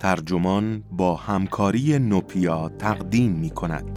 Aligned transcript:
ترجمان 0.00 0.82
با 0.92 1.16
همکاری 1.16 1.98
نوپیا 1.98 2.68
تقدیم 2.78 3.32
می 3.32 3.50
کند. 3.50 3.96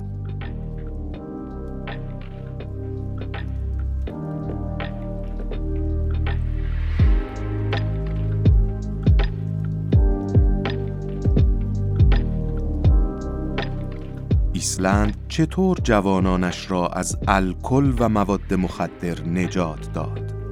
ایسلند 14.54 15.18
چطور 15.28 15.78
جوانانش 15.84 16.72
را 16.72 16.88
از 16.88 17.18
الکل 17.28 17.94
و 18.00 18.10
مواد 18.10 18.54
مخدر 18.54 19.22
نجات 19.22 19.94
داد؟ 19.94 20.43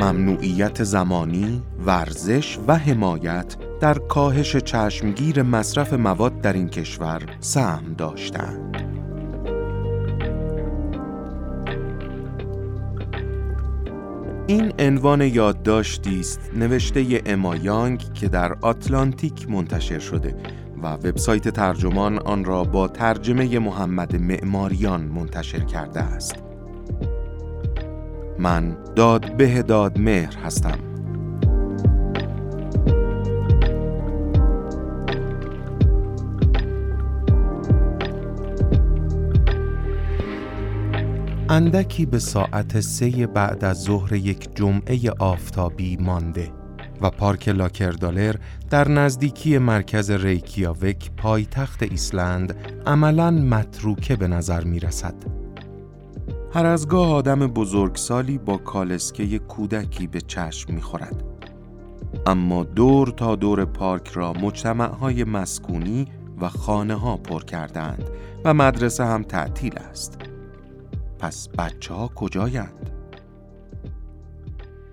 ممنوعیت 0.00 0.84
زمانی، 0.84 1.62
ورزش 1.86 2.58
و 2.66 2.78
حمایت 2.78 3.56
در 3.80 3.94
کاهش 3.94 4.56
چشمگیر 4.56 5.42
مصرف 5.42 5.92
مواد 5.92 6.40
در 6.40 6.52
این 6.52 6.68
کشور 6.68 7.22
سهم 7.40 7.94
داشتند. 7.98 8.76
این 14.46 14.72
عنوان 14.78 15.20
یادداشتی 15.20 16.20
است 16.20 16.40
نوشته 16.56 17.22
اما 17.26 17.56
یانگ 17.56 18.12
که 18.12 18.28
در 18.28 18.52
آتلانتیک 18.60 19.50
منتشر 19.50 19.98
شده 19.98 20.34
و 20.82 20.92
وبسایت 20.92 21.48
ترجمان 21.48 22.18
آن 22.18 22.44
را 22.44 22.64
با 22.64 22.88
ترجمه 22.88 23.58
محمد 23.58 24.16
معماریان 24.16 25.00
منتشر 25.00 25.60
کرده 25.60 26.00
است. 26.00 26.49
من 28.40 28.76
داد 28.96 29.36
به 29.36 29.62
داد 29.62 29.98
مهر 29.98 30.36
هستم. 30.36 30.78
اندکی 41.48 42.06
به 42.06 42.18
ساعت 42.18 42.80
سه 42.80 43.26
بعد 43.26 43.64
از 43.64 43.82
ظهر 43.82 44.12
یک 44.12 44.56
جمعه 44.56 45.10
آفتابی 45.18 45.96
مانده 45.96 46.50
و 47.00 47.10
پارک 47.10 47.48
لاکردالر 47.48 48.34
در 48.70 48.88
نزدیکی 48.88 49.58
مرکز 49.58 50.10
ریکیاوک 50.10 51.10
پایتخت 51.16 51.82
ایسلند 51.82 52.54
عملا 52.86 53.30
متروکه 53.30 54.16
به 54.16 54.28
نظر 54.28 54.64
می 54.64 54.80
رسد. 54.80 55.39
هر 56.52 56.66
از 56.66 56.88
گاه 56.88 57.12
آدم 57.12 57.46
بزرگسالی 57.46 58.38
با 58.38 58.56
کالسکه 58.56 59.38
کودکی 59.38 60.06
به 60.06 60.20
چشم 60.20 60.74
می 60.74 60.82
خورد. 60.82 61.24
اما 62.26 62.64
دور 62.64 63.08
تا 63.08 63.36
دور 63.36 63.64
پارک 63.64 64.08
را 64.08 64.32
مجتمعهای 64.32 65.24
مسکونی 65.24 66.06
و 66.40 66.48
خانه 66.48 66.94
ها 66.94 67.16
پر 67.16 67.42
کردند 67.42 68.04
و 68.44 68.54
مدرسه 68.54 69.04
هم 69.04 69.22
تعطیل 69.22 69.78
است. 69.90 70.18
پس 71.18 71.48
بچه 71.48 71.94
ها 71.94 72.08
کجایند؟ 72.08 72.89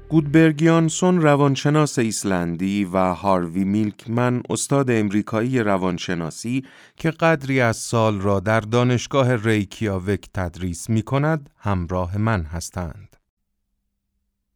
گودبرگیانسون 0.10 1.22
روانشناس 1.22 2.00
ایسلندی 2.00 2.86
و 2.86 3.14
هاروی 3.14 3.64
میلکمن 3.64 4.42
استاد 4.50 4.92
امریکایی 4.92 5.60
روانشناسی 5.60 6.66
که 6.98 7.12
قدری 7.12 7.62
از 7.62 7.78
سال 7.78 8.22
را 8.22 8.40
در 8.40 8.60
دانشگاه 8.60 9.36
ریکیاوک 9.36 10.30
تدریس 10.34 10.90
می 10.90 11.02
کند 11.02 11.50
همراه 11.58 12.18
من 12.18 12.44
هستند. 12.44 13.16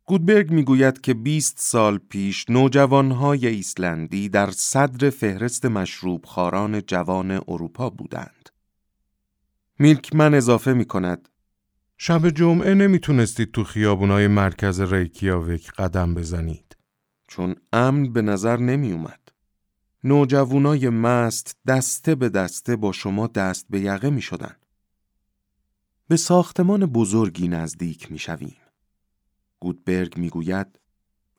گودبرگ 0.05 0.51
می‌گوید 0.51 1.01
که 1.01 1.13
20 1.13 1.55
سال 1.59 1.97
پیش 1.97 2.49
نوجوانهای 2.49 3.47
ایسلندی 3.47 4.29
در 4.29 4.51
صدر 4.51 5.09
فهرست 5.09 5.65
مشروب 5.65 6.25
خاران 6.25 6.81
جوان 6.81 7.31
اروپا 7.31 7.89
بودند. 7.89 8.49
میلکمن 9.79 10.33
اضافه 10.33 10.73
می 10.73 10.85
کند 10.85 11.29
شب 12.03 12.29
جمعه 12.29 12.73
نمی‌تونستید 12.73 13.51
تو 13.51 13.63
خیابونای 13.63 14.27
مرکز 14.27 14.81
ریکیاوک 14.81 15.71
قدم 15.71 16.13
بزنید 16.13 16.77
چون 17.27 17.55
امن 17.73 18.13
به 18.13 18.21
نظر 18.21 18.57
نمی 18.57 18.91
اومد. 18.91 19.19
نوجوانای 20.03 20.89
مست 20.89 21.57
دسته 21.67 22.15
به 22.15 22.29
دسته 22.29 22.75
با 22.75 22.91
شما 22.91 23.27
دست 23.27 23.65
به 23.69 23.79
یقه 23.79 24.09
می 24.09 24.21
شدن. 24.21 24.55
به 26.07 26.17
ساختمان 26.17 26.85
بزرگی 26.85 27.47
نزدیک 27.47 28.11
می 28.11 28.19
شویم. 28.19 28.57
گودبرگ 29.59 30.17
می 30.17 30.29
گوید 30.29 30.79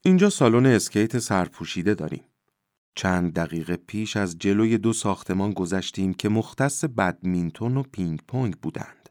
اینجا 0.03 0.31
سالن 0.31 0.67
اسکیت 0.67 1.19
سرپوشیده 1.19 1.95
داریم. 1.95 2.25
چند 2.95 3.35
دقیقه 3.35 3.77
پیش 3.77 4.17
از 4.17 4.39
جلوی 4.39 4.79
دو 4.79 4.93
ساختمان 4.93 5.53
گذشتیم 5.53 6.15
که 6.15 6.29
مختص 6.29 6.85
بدمینتون 6.85 7.77
و 7.77 7.83
پینگ 7.83 8.21
پونگ 8.29 8.57
بودند. 8.57 9.02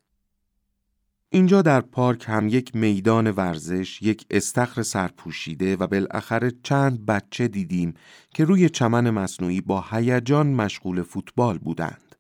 اینجا 1.34 1.62
در 1.62 1.82
پارک 1.82 2.26
هم 2.28 2.48
یک 2.48 2.76
میدان 2.76 3.32
ورزش، 3.32 4.02
یک 4.02 4.26
استخر 4.30 4.84
سرپوشیده 4.84 5.76
و 5.76 5.88
بالاخره 5.88 6.52
چند 6.64 7.06
بچه 7.06 7.48
دیدیم 7.48 7.94
که 8.34 8.46
روی 8.46 8.70
چمن 8.70 9.10
مصنوعی 9.10 9.62
با 9.62 9.86
هیجان 9.92 10.48
مشغول 10.48 11.02
فوتبال 11.02 11.58
بودند. 11.58 12.16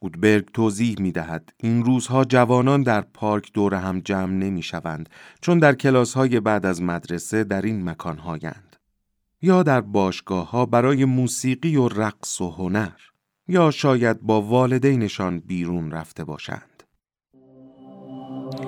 گودبرگ 0.00 0.52
توضیح 0.52 0.96
می 1.00 1.12
دهد 1.12 1.52
این 1.56 1.84
روزها 1.84 2.24
جوانان 2.24 2.82
در 2.82 3.00
پارک 3.00 3.52
دور 3.52 3.74
هم 3.74 4.00
جمع 4.00 4.32
نمی 4.32 4.62
شوند 4.62 5.08
چون 5.40 5.58
در 5.58 5.74
کلاس 5.74 6.14
های 6.14 6.40
بعد 6.40 6.66
از 6.66 6.82
مدرسه 6.82 7.44
در 7.44 7.62
این 7.62 7.88
مکان 7.88 8.18
هایند. 8.18 8.76
یا 9.42 9.62
در 9.62 9.80
باشگاه 9.80 10.50
ها 10.50 10.66
برای 10.66 11.04
موسیقی 11.04 11.76
و 11.76 11.88
رقص 11.88 12.40
و 12.40 12.50
هنر 12.50 13.00
یا 13.48 13.70
شاید 13.70 14.20
با 14.20 14.42
والدینشان 14.42 15.38
بیرون 15.38 15.90
رفته 15.90 16.24
باشند. 16.24 16.73
نوآوری 18.44 18.60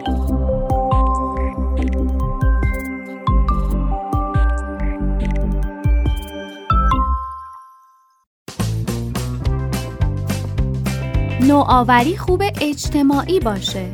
خوب 12.16 12.42
اجتماعی 12.60 13.40
باشه. 13.40 13.92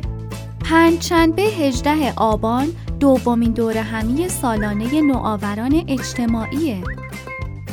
پنجشنبه 0.65 1.41
18 1.41 2.13
آبان 2.15 2.67
دومین 2.99 3.51
دوره 3.51 3.81
همی 3.81 4.29
سالانه 4.29 5.01
نوآوران 5.01 5.83
اجتماعیه. 5.87 6.83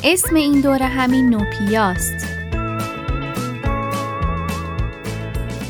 اسم 0.03 0.35
این 0.35 0.61
دوره 0.61 0.85
همی 0.85 1.21
نوپیاست. 1.21 2.40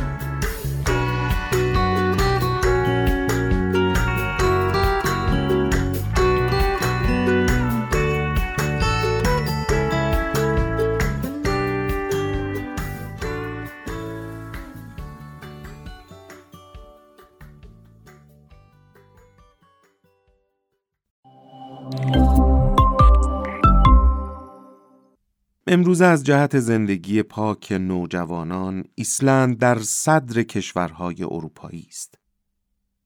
امروزه 25.74 26.06
از 26.06 26.24
جهت 26.24 26.60
زندگی 26.60 27.24
پاک 27.24 27.72
نوجوانان 27.72 28.84
ایسلند 28.96 29.58
در 29.58 29.80
صدر 29.80 30.44
کشورهای 30.44 31.24
اروپایی 31.24 31.88
است. 31.90 32.16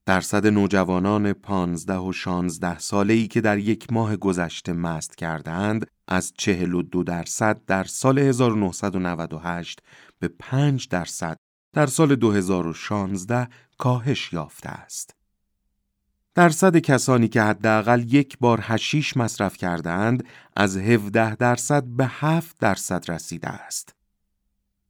درصد 0.05 0.47
نوجوانان 0.47 1.33
پانزده 1.33 1.97
و 1.97 2.13
شانزده 2.13 2.79
ساله 2.79 3.13
ای 3.13 3.27
که 3.27 3.41
در 3.41 3.57
یک 3.57 3.93
ماه 3.93 4.15
گذشته 4.15 4.73
مست 4.73 5.15
کردند 5.15 5.85
از 6.07 6.33
چهل 6.37 6.73
و 6.73 6.81
دو 6.81 7.03
درصد 7.03 7.61
در 7.67 7.83
سال 7.83 8.19
1998 8.19 9.79
به 10.19 10.27
پنج 10.27 10.87
درصد 10.89 11.37
در 11.73 11.85
سال 11.85 12.15
2016 12.15 13.47
کاهش 13.77 14.33
یافته 14.33 14.69
است. 14.69 15.16
درصد 16.37 16.77
کسانی 16.77 17.27
که 17.27 17.41
حداقل 17.41 18.13
یک 18.13 18.37
بار 18.39 18.59
هشیش 18.63 19.17
مصرف 19.17 19.57
کردهاند 19.57 20.23
از 20.55 20.77
17 20.77 21.35
درصد 21.35 21.83
به 21.83 22.05
7 22.05 22.57
درصد 22.59 23.11
رسیده 23.11 23.47
است. 23.47 23.95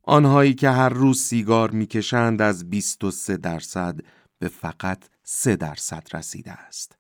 آنهایی 0.04 0.54
که 0.54 0.70
هر 0.70 0.90
روز 0.90 1.22
سیگار 1.22 1.72
می‌کشند 1.72 2.42
از 2.42 2.70
23 2.70 3.38
درصد 3.38 4.00
به 4.40 4.48
فقط 4.48 5.04
3 5.24 5.56
درصد 5.56 6.08
رسیده 6.14 6.52
است. 6.52 6.98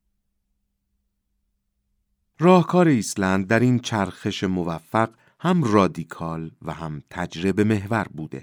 راهکار 2.39 2.87
ایسلند 2.87 3.47
در 3.47 3.59
این 3.59 3.79
چرخش 3.79 4.43
موفق 4.43 5.09
هم 5.39 5.63
رادیکال 5.63 6.51
و 6.61 6.73
هم 6.73 7.03
تجربه 7.09 7.63
محور 7.63 8.07
بوده. 8.13 8.41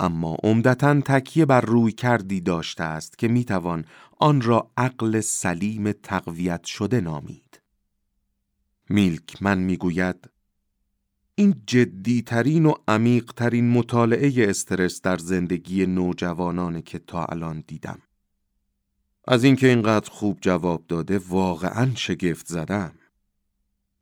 اما 0.00 0.36
عمدتا 0.42 1.00
تکیه 1.00 1.44
بر 1.44 1.60
روی 1.60 1.92
کردی 1.92 2.40
داشته 2.40 2.84
است 2.84 3.18
که 3.18 3.28
می‌توان 3.28 3.84
آن 4.18 4.40
را 4.40 4.70
عقل 4.76 5.20
سلیم 5.20 5.92
تقویت 5.92 6.64
شده 6.64 7.00
نامید. 7.00 7.62
میلک 8.88 9.42
من 9.42 9.58
می‌گوید 9.58 10.30
این 11.34 11.62
جدیترین 11.66 12.66
و 12.66 12.74
عمیقترین 12.88 13.70
مطالعه 13.70 14.50
استرس 14.50 15.00
در 15.00 15.18
زندگی 15.18 15.86
نوجوانان 15.86 16.82
که 16.82 16.98
تا 16.98 17.24
الان 17.24 17.64
دیدم. 17.66 17.98
از 19.28 19.44
اینکه 19.44 19.68
اینقدر 19.68 20.10
خوب 20.10 20.38
جواب 20.40 20.84
داده 20.88 21.18
واقعا 21.18 21.94
شگفت 21.94 22.46
زدم. 22.46 22.92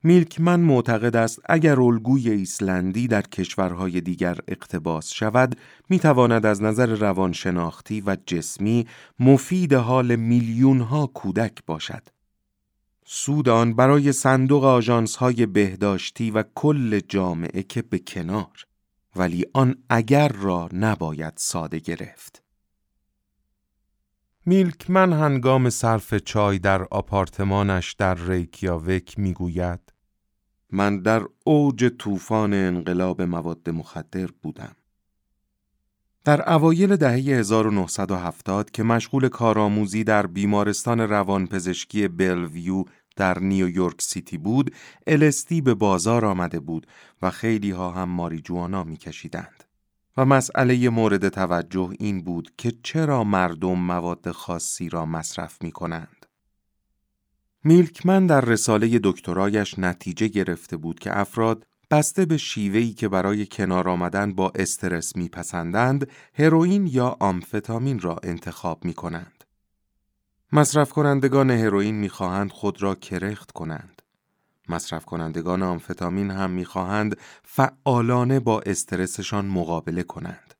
میلکمن 0.03 0.59
معتقد 0.59 1.15
است 1.15 1.39
اگر 1.45 1.79
الگوی 1.79 2.29
ایسلندی 2.29 3.07
در 3.07 3.21
کشورهای 3.21 4.01
دیگر 4.01 4.37
اقتباس 4.47 5.13
شود 5.13 5.55
می‌تواند 5.89 6.45
از 6.45 6.61
نظر 6.61 6.85
روانشناختی 6.85 8.01
و 8.01 8.17
جسمی 8.25 8.87
مفید 9.19 9.73
حال 9.73 10.15
میلیون 10.15 10.79
ها 10.79 11.07
کودک 11.07 11.65
باشد. 11.65 12.03
سود 13.05 13.49
آن 13.49 13.73
برای 13.73 14.11
صندوق 14.11 14.63
آژانس 14.63 15.15
های 15.15 15.45
بهداشتی 15.45 16.31
و 16.31 16.43
کل 16.55 16.99
جامعه 16.99 17.63
که 17.63 17.81
به 17.81 17.99
کنار 17.99 18.65
ولی 19.15 19.45
آن 19.53 19.75
اگر 19.89 20.27
را 20.27 20.69
نباید 20.73 21.33
ساده 21.35 21.79
گرفت. 21.79 22.48
میلکمن 24.49 25.13
هنگام 25.13 25.69
صرف 25.69 26.13
چای 26.13 26.59
در 26.59 26.83
آپارتمانش 26.83 27.93
در 27.93 28.15
ریکیاوک 28.15 29.19
می‌گوید 29.19 29.79
من 30.71 30.99
در 31.01 31.25
اوج 31.43 31.85
طوفان 31.99 32.53
انقلاب 32.53 33.21
مواد 33.21 33.69
مخدر 33.69 34.29
بودم. 34.41 34.75
در 36.25 36.53
اوایل 36.53 36.95
دهه 36.95 37.39
1970 37.39 38.71
که 38.71 38.83
مشغول 38.83 39.27
کارآموزی 39.27 40.03
در 40.03 40.27
بیمارستان 40.27 40.99
روانپزشکی 40.99 42.07
بلویو 42.07 42.83
در 43.15 43.39
نیویورک 43.39 44.01
سیتی 44.01 44.37
بود، 44.37 44.75
الستی 45.07 45.61
به 45.61 45.73
بازار 45.73 46.25
آمده 46.25 46.59
بود 46.59 46.87
و 47.21 47.29
خیلی 47.29 47.71
ها 47.71 47.91
هم 47.91 48.09
ماریجوانا 48.09 48.83
می 48.83 48.97
کشیدند. 48.97 49.58
و 50.19 50.25
مسئله 50.25 50.89
مورد 50.89 51.29
توجه 51.29 51.89
این 51.99 52.21
بود 52.23 52.51
که 52.57 52.73
چرا 52.83 53.23
مردم 53.23 53.79
مواد 53.79 54.31
خاصی 54.31 54.89
را 54.89 55.05
مصرف 55.05 55.61
می 55.61 55.71
کنند. 55.71 56.25
میلکمن 57.63 58.27
در 58.27 58.41
رساله 58.41 58.99
دکترایش 59.03 59.79
نتیجه 59.79 60.27
گرفته 60.27 60.77
بود 60.77 60.99
که 60.99 61.19
افراد 61.19 61.65
بسته 61.91 62.25
به 62.25 62.37
شیوهی 62.37 62.93
که 62.93 63.07
برای 63.07 63.45
کنار 63.45 63.89
آمدن 63.89 64.33
با 64.33 64.51
استرس 64.55 65.15
میپسندند 65.15 66.11
هروئین 66.33 66.87
یا 66.87 67.17
آمفتامین 67.19 67.99
را 67.99 68.19
انتخاب 68.23 68.85
می 68.85 68.93
کنند. 68.93 69.43
مصرف 70.51 70.91
کنندگان 70.91 71.51
هروئین 71.51 71.95
می‌خواهند 71.95 72.51
خود 72.51 72.81
را 72.81 72.95
کرخت 72.95 73.51
کنند. 73.51 73.98
مصرف 74.69 75.05
کنندگان 75.05 75.63
آمفتامین 75.63 76.31
هم 76.31 76.51
می‌خواهند 76.51 77.17
فعالانه 77.43 78.39
با 78.39 78.61
استرسشان 78.61 79.45
مقابله 79.45 80.03
کنند. 80.03 80.53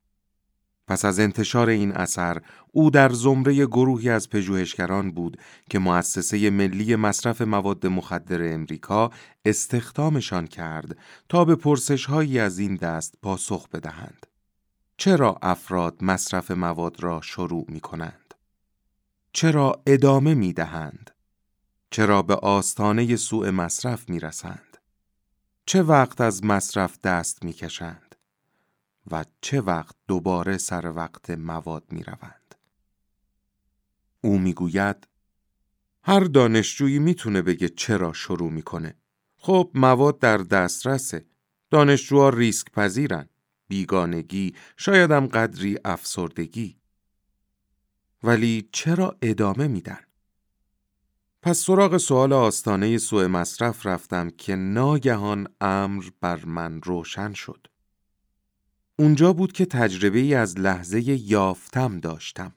پس 0.90 1.06
از 1.06 1.20
انتشار 1.20 1.70
این 1.70 1.92
اثر 1.92 2.42
او 2.72 2.90
در 2.90 3.10
زمره 3.10 3.66
گروهی 3.66 4.10
از 4.10 4.30
پژوهشگران 4.30 5.12
بود 5.12 5.38
که 5.70 5.80
مؤسسه 5.80 6.50
ملی 6.50 6.96
مصرف 6.96 7.42
مواد 7.42 7.88
مخدر 7.88 8.54
امریکا 8.54 9.12
استخدامشان 9.46 10.48
کرد 10.48 10.98
تا 11.30 11.46
به 11.46 11.56
پرسشهایی 11.56 12.40
از 12.40 12.60
این 12.60 12.76
دست 12.76 13.16
پاسخ 13.22 13.70
بدهند. 13.70 14.26
چرا 14.98 15.40
افراد 15.42 16.04
مصرف 16.04 16.52
مواد 16.52 17.04
را 17.04 17.22
شروع 17.22 17.66
می 17.68 17.80
کنند؟ 17.80 18.34
چرا 19.34 19.82
ادامه 19.86 20.34
می 20.34 20.54
دهند؟ 20.54 21.12
چرا 21.92 22.22
به 22.22 22.36
آستانه 22.36 23.16
سوء 23.16 23.52
مصرف 23.52 24.10
می 24.10 24.20
رسند؟ 24.20 24.78
چه 25.66 25.84
وقت 25.84 26.22
از 26.22 26.44
مصرف 26.44 27.00
دست 27.00 27.44
می 27.44 27.54
کشند؟ 27.54 28.16
و 29.12 29.26
چه 29.42 29.62
وقت 29.62 29.96
دوباره 30.08 30.58
سر 30.58 30.92
وقت 30.96 31.30
مواد 31.30 31.84
می 31.92 32.04
روند؟ 32.04 32.56
او 34.22 34.40
می 34.40 34.54
گوید 34.54 35.08
هر 36.04 36.20
دانشجویی 36.20 37.00
می‌تونه 37.00 37.42
بگه 37.42 37.70
چرا 37.70 38.14
شروع 38.14 38.52
می‌کنه. 38.52 38.96
خب 39.38 39.72
مواد 39.74 40.20
در 40.20 40.38
دسترسه. 40.38 41.26
دانشجوها 41.70 42.30
ریسک 42.30 42.72
پذیرن. 42.72 43.30
بیگانگی، 43.68 44.56
شایدم 44.78 45.28
قدری 45.28 45.78
افسردگی. 45.86 46.80
ولی 48.24 48.70
چرا 48.72 49.18
ادامه 49.22 49.68
میدن؟ 49.68 50.00
پس 51.42 51.58
سراغ 51.58 51.98
سوال 51.98 52.34
آستانه 52.34 52.98
سوء 52.98 53.28
مصرف 53.28 53.86
رفتم 53.86 54.30
که 54.30 54.56
ناگهان 54.56 55.48
امر 55.62 56.04
بر 56.22 56.46
من 56.46 56.82
روشن 56.82 57.34
شد. 57.34 57.68
اونجا 59.00 59.34
بود 59.34 59.52
که 59.52 59.66
تجربه 59.66 60.20
ای 60.20 60.34
از 60.34 60.60
لحظه 60.60 61.02
یافتم 61.32 62.00
داشتم. 62.00 62.56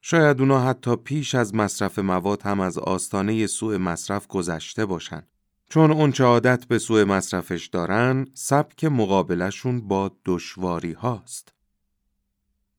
شاید 0.00 0.40
اونا 0.40 0.60
حتی 0.60 0.96
پیش 0.96 1.34
از 1.34 1.54
مصرف 1.54 1.98
مواد 1.98 2.42
هم 2.42 2.60
از 2.60 2.78
آستانه 2.78 3.46
سوء 3.46 3.78
مصرف 3.78 4.26
گذشته 4.26 4.86
باشن. 4.86 5.22
چون 5.68 5.90
اونچه 5.90 6.24
عادت 6.24 6.64
به 6.64 6.78
سوء 6.78 7.04
مصرفش 7.04 7.66
دارن، 7.66 8.26
سبک 8.34 8.84
مقابلشون 8.84 9.88
با 9.88 10.16
دشواری 10.24 10.92
هاست. 10.92 11.54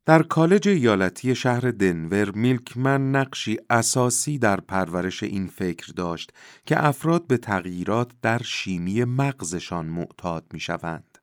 در 0.05 0.23
کالج 0.23 0.67
ایالتی 0.67 1.35
شهر 1.35 1.71
دنور 1.71 2.31
میلکمن 2.31 3.11
نقشی 3.11 3.57
اساسی 3.69 4.37
در 4.37 4.59
پرورش 4.59 5.23
این 5.23 5.47
فکر 5.47 5.93
داشت 5.95 6.31
که 6.65 6.85
افراد 6.85 7.27
به 7.27 7.37
تغییرات 7.37 8.11
در 8.21 8.41
شیمی 8.43 9.03
مغزشان 9.03 9.85
معتاد 9.85 10.45
می 10.53 10.59
شوند. 10.59 11.17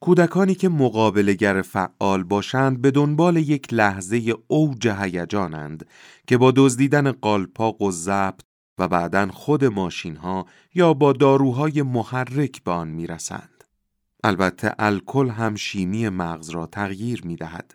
کودکانی 0.00 0.54
که 0.54 0.68
مقابلگر 0.68 1.62
فعال 1.62 2.22
باشند 2.22 2.82
به 2.82 2.90
دنبال 2.90 3.36
یک 3.36 3.74
لحظه 3.74 4.34
اوج 4.46 4.88
هیجانند 4.88 5.86
که 6.26 6.38
با 6.38 6.52
دزدیدن 6.56 7.12
قالپاق 7.12 7.82
و 7.82 7.90
ضبط 7.90 8.40
و 8.78 8.88
بعدا 8.88 9.28
خود 9.28 9.64
ماشین 9.64 10.16
ها 10.16 10.46
یا 10.74 10.94
با 10.94 11.12
داروهای 11.12 11.82
محرک 11.82 12.64
به 12.64 12.70
آن 12.70 12.88
می‌رسند. 12.88 13.59
البته 14.24 14.74
الکل 14.78 15.28
هم 15.28 15.54
شیمی 15.54 16.08
مغز 16.08 16.50
را 16.50 16.66
تغییر 16.66 17.26
می 17.26 17.36
دهد. 17.36 17.74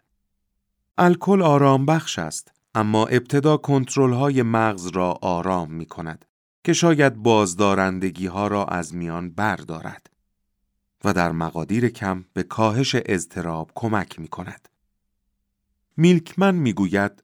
الکل 0.97 1.41
آرام 1.41 1.85
بخش 1.85 2.19
است 2.19 2.51
اما 2.75 3.05
ابتدا 3.05 3.57
کنترل 3.57 4.13
های 4.13 4.41
مغز 4.41 4.87
را 4.87 5.11
آرام 5.11 5.71
می 5.71 5.85
کند 5.85 6.25
که 6.63 6.73
شاید 6.73 7.15
بازدارندگی 7.15 8.27
ها 8.27 8.47
را 8.47 8.65
از 8.65 8.95
میان 8.95 9.29
بردارد 9.29 10.09
و 11.03 11.13
در 11.13 11.31
مقادیر 11.31 11.89
کم 11.89 12.25
به 12.33 12.43
کاهش 12.43 12.95
اضطراب 13.05 13.71
کمک 13.75 14.19
می 14.19 14.27
کند. 14.27 14.69
میلکمن 15.97 16.55
می 16.55 16.73
گوید 16.73 17.23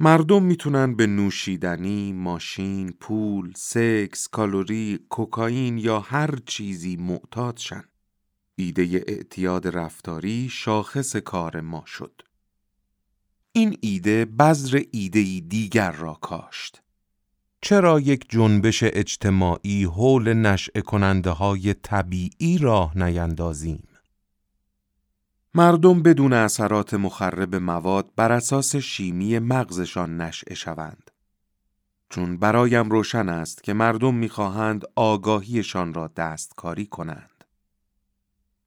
مردم 0.00 0.42
می‌تونن 0.42 0.94
به 0.94 1.06
نوشیدنی، 1.06 2.12
ماشین، 2.12 2.92
پول، 2.92 3.52
سکس، 3.56 4.28
کالوری، 4.28 4.98
کوکائین 5.08 5.78
یا 5.78 6.00
هر 6.00 6.38
چیزی 6.46 6.96
معتاد 6.96 7.56
شن. 7.56 7.84
ایده 8.60 9.04
اعتیاد 9.06 9.68
رفتاری 9.68 10.48
شاخص 10.48 11.16
کار 11.16 11.60
ما 11.60 11.82
شد. 11.86 12.22
این 13.52 13.78
ایده 13.80 14.24
بذر 14.24 14.82
ایده 14.90 15.40
دیگر 15.40 15.92
را 15.92 16.14
کاشت. 16.14 16.82
چرا 17.60 18.00
یک 18.00 18.24
جنبش 18.28 18.82
اجتماعی 18.82 19.84
حول 19.84 20.32
نشع 20.32 20.80
کننده 20.80 21.30
های 21.30 21.74
طبیعی 21.74 22.58
راه 22.58 22.98
نیندازیم؟ 22.98 23.88
مردم 25.54 26.02
بدون 26.02 26.32
اثرات 26.32 26.94
مخرب 26.94 27.54
مواد 27.54 28.10
بر 28.16 28.32
اساس 28.32 28.76
شیمی 28.76 29.38
مغزشان 29.38 30.20
نشعه 30.20 30.54
شوند. 30.54 31.10
چون 32.10 32.36
برایم 32.36 32.90
روشن 32.90 33.28
است 33.28 33.62
که 33.62 33.72
مردم 33.72 34.14
می‌خواهند 34.14 34.84
آگاهیشان 34.96 35.94
را 35.94 36.08
دستکاری 36.16 36.86
کنند. 36.86 37.37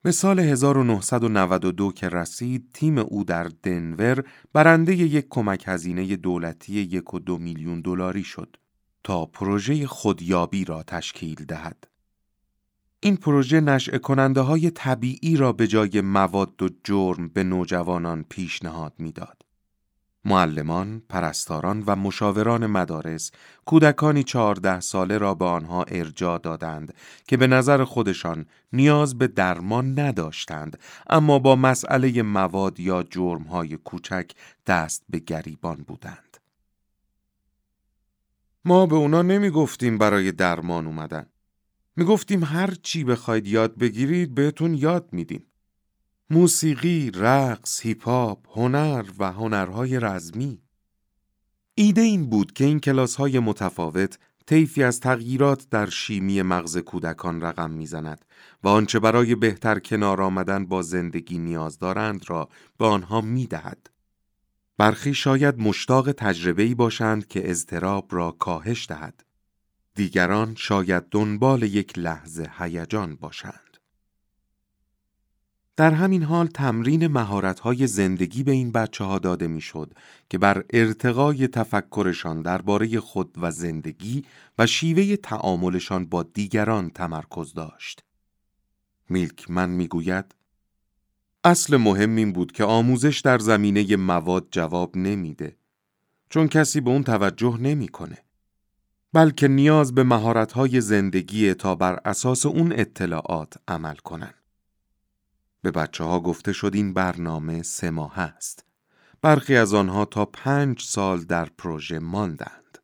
به 0.04 0.12
سال 0.12 0.40
1992 0.40 1.92
که 1.92 2.10
رسید 2.10 2.70
تیم 2.74 2.98
او 2.98 3.24
در 3.24 3.52
دنور 3.64 4.24
برنده 4.54 4.96
یک 4.96 5.26
کمک 5.30 5.64
هزینه 5.68 6.16
دولتی 6.16 6.74
یک 6.74 7.14
و 7.14 7.20
دو 7.20 7.38
میلیون 7.38 7.82
دلاری 7.82 8.24
شد 8.24 8.58
تا 9.04 9.26
پروژه 9.26 9.88
خودیابی 9.88 10.66
را 10.66 10.84
تشکیل 10.84 11.46
دهد. 11.46 11.88
این 13.00 13.18
پروژه 13.18 13.62
نشع 13.62 13.98
کننده 13.98 14.42
های 14.42 14.72
طبیعی 14.72 15.38
را 15.38 15.54
به 15.54 15.68
جای 15.68 16.02
مواد 16.02 16.62
و 16.64 16.70
جرم 16.84 17.28
به 17.28 17.44
نوجوانان 17.44 18.26
پیشنهاد 18.30 18.94
می‌داد. 19.00 19.41
معلمان، 20.26 21.02
پرستاران 21.10 21.84
و 21.88 21.96
مشاوران 21.96 22.66
مدارس 22.68 23.32
کودکانی 23.66 24.24
چهارده 24.24 24.80
ساله 24.80 25.18
را 25.18 25.34
به 25.36 25.46
آنها 25.46 25.84
ارجا 25.84 26.38
دادند 26.38 26.94
که 27.28 27.38
به 27.38 27.48
نظر 27.48 27.84
خودشان 27.84 28.46
نیاز 28.74 29.18
به 29.18 29.28
درمان 29.28 30.00
نداشتند 30.00 30.80
اما 31.10 31.40
با 31.40 31.56
مسئله 31.56 32.22
مواد 32.22 32.80
یا 32.80 33.04
جرمهای 33.04 33.78
کوچک 33.78 34.32
دست 34.68 35.04
به 35.10 35.20
گریبان 35.20 35.76
بودند. 35.88 36.38
ما 38.66 38.86
به 38.86 38.96
اونا 38.96 39.22
نمی 39.22 39.50
گفتیم 39.50 39.98
برای 39.98 40.32
درمان 40.32 40.88
اومدن. 40.88 41.26
می 41.96 42.06
گفتیم 42.06 42.44
هر 42.44 42.74
چی 42.84 43.04
بخواید 43.04 43.48
یاد 43.48 43.78
بگیرید 43.78 44.36
بهتون 44.36 44.74
یاد 44.74 45.10
میدیم. 45.12 45.51
موسیقی، 46.32 47.12
رقص، 47.12 47.82
هیپاپ، 47.82 48.58
هنر 48.58 49.06
و 49.20 49.32
هنرهای 49.32 50.00
رزمی. 50.00 50.62
ایده 51.76 52.02
این 52.02 52.30
بود 52.30 52.54
که 52.54 52.66
این 52.66 52.80
کلاس 52.80 53.16
های 53.16 53.40
متفاوت 53.40 54.20
طیفی 54.46 54.84
از 54.84 55.00
تغییرات 55.00 55.70
در 55.70 55.90
شیمی 55.90 56.42
مغز 56.42 56.78
کودکان 56.78 57.42
رقم 57.42 57.72
می‌زند 57.72 58.26
و 58.64 58.68
آنچه 58.68 59.00
برای 59.00 59.36
بهتر 59.36 59.80
کنار 59.80 60.22
آمدن 60.22 60.66
با 60.66 60.82
زندگی 60.82 61.38
نیاز 61.38 61.80
دارند 61.80 62.30
را 62.30 62.50
به 62.78 62.86
آنها 62.86 63.22
می 63.22 63.48
دهد. 63.48 63.90
برخی 64.78 65.14
شاید 65.14 65.60
مشتاق 65.60 66.12
تجربه‌ای 66.12 66.76
باشند 66.76 67.28
که 67.28 67.50
اضطراب 67.50 68.08
را 68.12 68.32
کاهش 68.32 68.88
دهد. 68.90 69.24
دیگران 69.96 70.56
شاید 70.58 71.04
دنبال 71.12 71.64
یک 71.64 72.00
لحظه 72.00 72.52
هیجان 72.58 73.16
باشند. 73.16 73.71
در 75.82 75.92
همین 75.92 76.24
حال 76.24 76.48
تمرین 76.48 77.08
مهارت‌های 77.08 77.88
زندگی 77.88 78.44
به 78.44 78.52
این 78.52 78.72
بچه 78.72 79.04
ها 79.04 79.20
داده 79.20 79.48
می‌شد 79.48 79.94
که 80.30 80.38
بر 80.38 80.64
ارتقای 80.70 81.48
تفکرشان 81.48 82.42
درباره 82.42 83.00
خود 83.00 83.38
و 83.42 83.52
زندگی 83.52 84.26
و 84.58 84.68
شیوه 84.68 85.16
تعاملشان 85.16 86.06
با 86.06 86.24
دیگران 86.24 86.90
تمرکز 86.90 87.54
داشت. 87.54 88.04
میلکمن 89.10 89.70
می‌گوید 89.70 90.36
اصل 91.44 91.78
مهم 91.78 92.16
این 92.16 92.34
بود 92.34 92.52
که 92.52 92.64
آموزش 92.64 93.20
در 93.20 93.40
زمینه 93.40 93.96
مواد 93.96 94.48
جواب 94.52 94.98
نمیده 94.98 95.56
چون 96.30 96.48
کسی 96.48 96.82
به 96.82 96.90
اون 96.90 97.04
توجه 97.04 97.58
نمی‌کنه. 97.58 98.18
بلکه 99.14 99.48
نیاز 99.48 99.96
به 99.96 100.04
مهارت‌های 100.04 100.82
زندگی 100.82 101.54
تا 101.54 101.76
بر 101.76 102.00
اساس 102.06 102.46
اون 102.46 102.72
اطلاعات 102.72 103.54
عمل 103.68 103.96
کنن. 103.96 104.34
به 105.62 105.72
بچه 105.72 106.04
ها 106.04 106.20
گفته 106.20 106.54
شد 106.54 106.72
این 106.74 106.94
برنامه 106.94 107.64
سه 107.64 107.90
ماه 107.90 108.20
است. 108.20 108.66
برخی 109.22 109.56
از 109.56 109.74
آنها 109.74 110.06
تا 110.06 110.26
پنج 110.26 110.82
سال 110.82 111.24
در 111.24 111.46
پروژه 111.46 112.00
ماندند. 112.00 112.78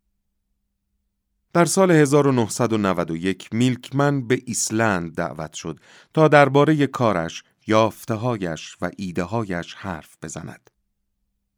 در 1.53 1.65
سال 1.65 1.91
1991 1.91 3.49
میلکمن 3.53 4.27
به 4.27 4.41
ایسلند 4.45 5.15
دعوت 5.15 5.53
شد 5.53 5.79
تا 6.13 6.27
درباره 6.27 6.87
کارش، 6.87 7.43
یافتههایش 7.67 8.77
و 8.81 8.91
ایدههایش 8.97 9.73
حرف 9.73 10.17
بزند. 10.21 10.69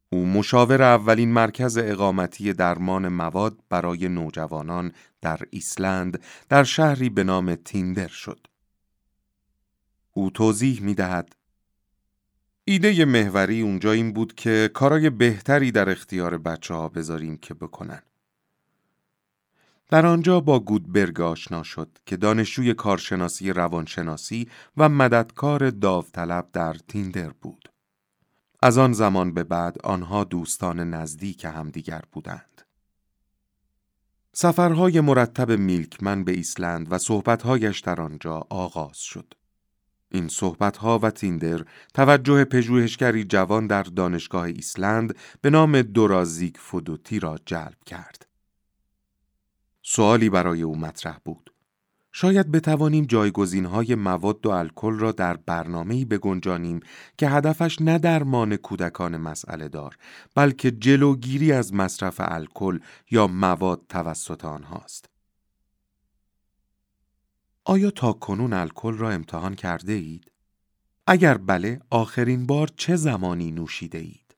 او 0.09 0.25
مشاور 0.25 0.81
اولین 0.81 1.31
مرکز 1.31 1.77
اقامتی 1.77 2.53
درمان 2.53 3.07
مواد 3.07 3.59
برای 3.69 4.09
نوجوانان 4.09 4.91
در 5.21 5.39
ایسلند 5.49 6.23
در 6.49 6.63
شهری 6.63 7.09
به 7.09 7.23
نام 7.23 7.55
تیندر 7.55 8.07
شد. 8.07 8.47
او 10.13 10.29
توضیح 10.29 10.81
می 10.81 10.93
دهد 10.93 11.35
ایده 12.65 13.05
محوری 13.05 13.61
اونجا 13.61 13.91
این 13.91 14.13
بود 14.13 14.35
که 14.35 14.71
کارای 14.73 15.09
بهتری 15.09 15.71
در 15.71 15.89
اختیار 15.89 16.37
بچه 16.37 16.73
ها 16.73 16.89
بذاریم 16.89 17.37
که 17.37 17.53
بکنن. 17.53 18.01
در 19.89 20.05
آنجا 20.05 20.39
با 20.39 20.59
گودبرگ 20.59 21.21
آشنا 21.21 21.63
شد 21.63 21.97
که 22.05 22.17
دانشجوی 22.17 22.73
کارشناسی 22.73 23.53
روانشناسی 23.53 24.49
و 24.77 24.89
مددکار 24.89 25.69
داوطلب 25.69 26.49
در 26.53 26.73
تیندر 26.73 27.29
بود. 27.29 27.69
از 28.61 28.77
آن 28.77 28.93
زمان 28.93 29.33
به 29.33 29.43
بعد 29.43 29.81
آنها 29.83 30.23
دوستان 30.23 30.79
نزدیک 30.79 31.45
همدیگر 31.45 32.01
بودند. 32.11 32.61
سفرهای 34.33 35.01
مرتب 35.01 35.51
میلکمن 35.51 36.23
به 36.23 36.31
ایسلند 36.31 36.91
و 36.91 36.97
صحبتهایش 36.97 37.79
در 37.79 38.01
آنجا 38.01 38.47
آغاز 38.49 38.97
شد. 38.97 39.33
این 40.11 40.27
صحبتها 40.27 40.99
و 40.99 41.09
تیندر 41.09 41.65
توجه 41.93 42.45
پژوهشگری 42.45 43.23
جوان 43.23 43.67
در 43.67 43.83
دانشگاه 43.83 44.43
ایسلند 44.43 45.15
به 45.41 45.49
نام 45.49 45.81
دورازیک 45.81 46.57
فودوتی 46.57 47.19
را 47.19 47.37
جلب 47.45 47.77
کرد. 47.85 48.25
سوالی 49.83 50.29
برای 50.29 50.61
او 50.61 50.77
مطرح 50.77 51.17
بود. 51.25 51.53
شاید 52.11 52.51
بتوانیم 52.51 53.05
جایگزین 53.05 53.65
های 53.65 53.95
مواد 53.95 54.45
و 54.45 54.49
الکل 54.49 54.99
را 54.99 55.11
در 55.11 55.37
برنامه‌ای 55.37 56.05
بگنجانیم 56.05 56.79
که 57.17 57.29
هدفش 57.29 57.81
نه 57.81 57.97
درمان 57.97 58.55
کودکان 58.55 59.17
مسئله 59.17 59.67
دار 59.67 59.97
بلکه 60.35 60.71
جلوگیری 60.71 61.51
از 61.51 61.73
مصرف 61.73 62.15
الکل 62.19 62.79
یا 63.11 63.27
مواد 63.27 63.81
توسط 63.89 64.45
آنهاست. 64.45 65.09
آیا 67.69 67.91
تا 67.91 68.13
کنون 68.13 68.53
الکل 68.53 68.93
را 68.93 69.11
امتحان 69.11 69.55
کرده 69.55 69.93
اید؟ 69.93 70.31
اگر 71.07 71.37
بله، 71.37 71.81
آخرین 71.89 72.45
بار 72.45 72.69
چه 72.75 72.95
زمانی 72.95 73.51
نوشیده 73.51 73.97
اید؟ 73.97 74.35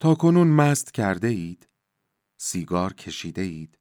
تا 0.00 0.14
کنون 0.14 0.48
مست 0.48 0.92
کرده 0.92 1.28
اید؟ 1.28 1.68
سیگار 2.36 2.92
کشیده 2.92 3.42
اید؟ 3.42 3.78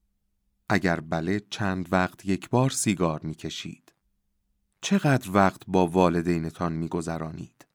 اگر 0.69 0.99
بله 0.99 1.41
چند 1.49 1.93
وقت 1.93 2.25
یک 2.25 2.49
بار 2.49 2.69
سیگار 2.69 3.19
می 3.23 3.35
کشید؟ 3.35 3.93
چقدر 4.81 5.31
وقت 5.31 5.61
با 5.67 5.87
والدینتان 5.87 6.73
می 6.73 6.87
گذرانید؟ 6.87 7.65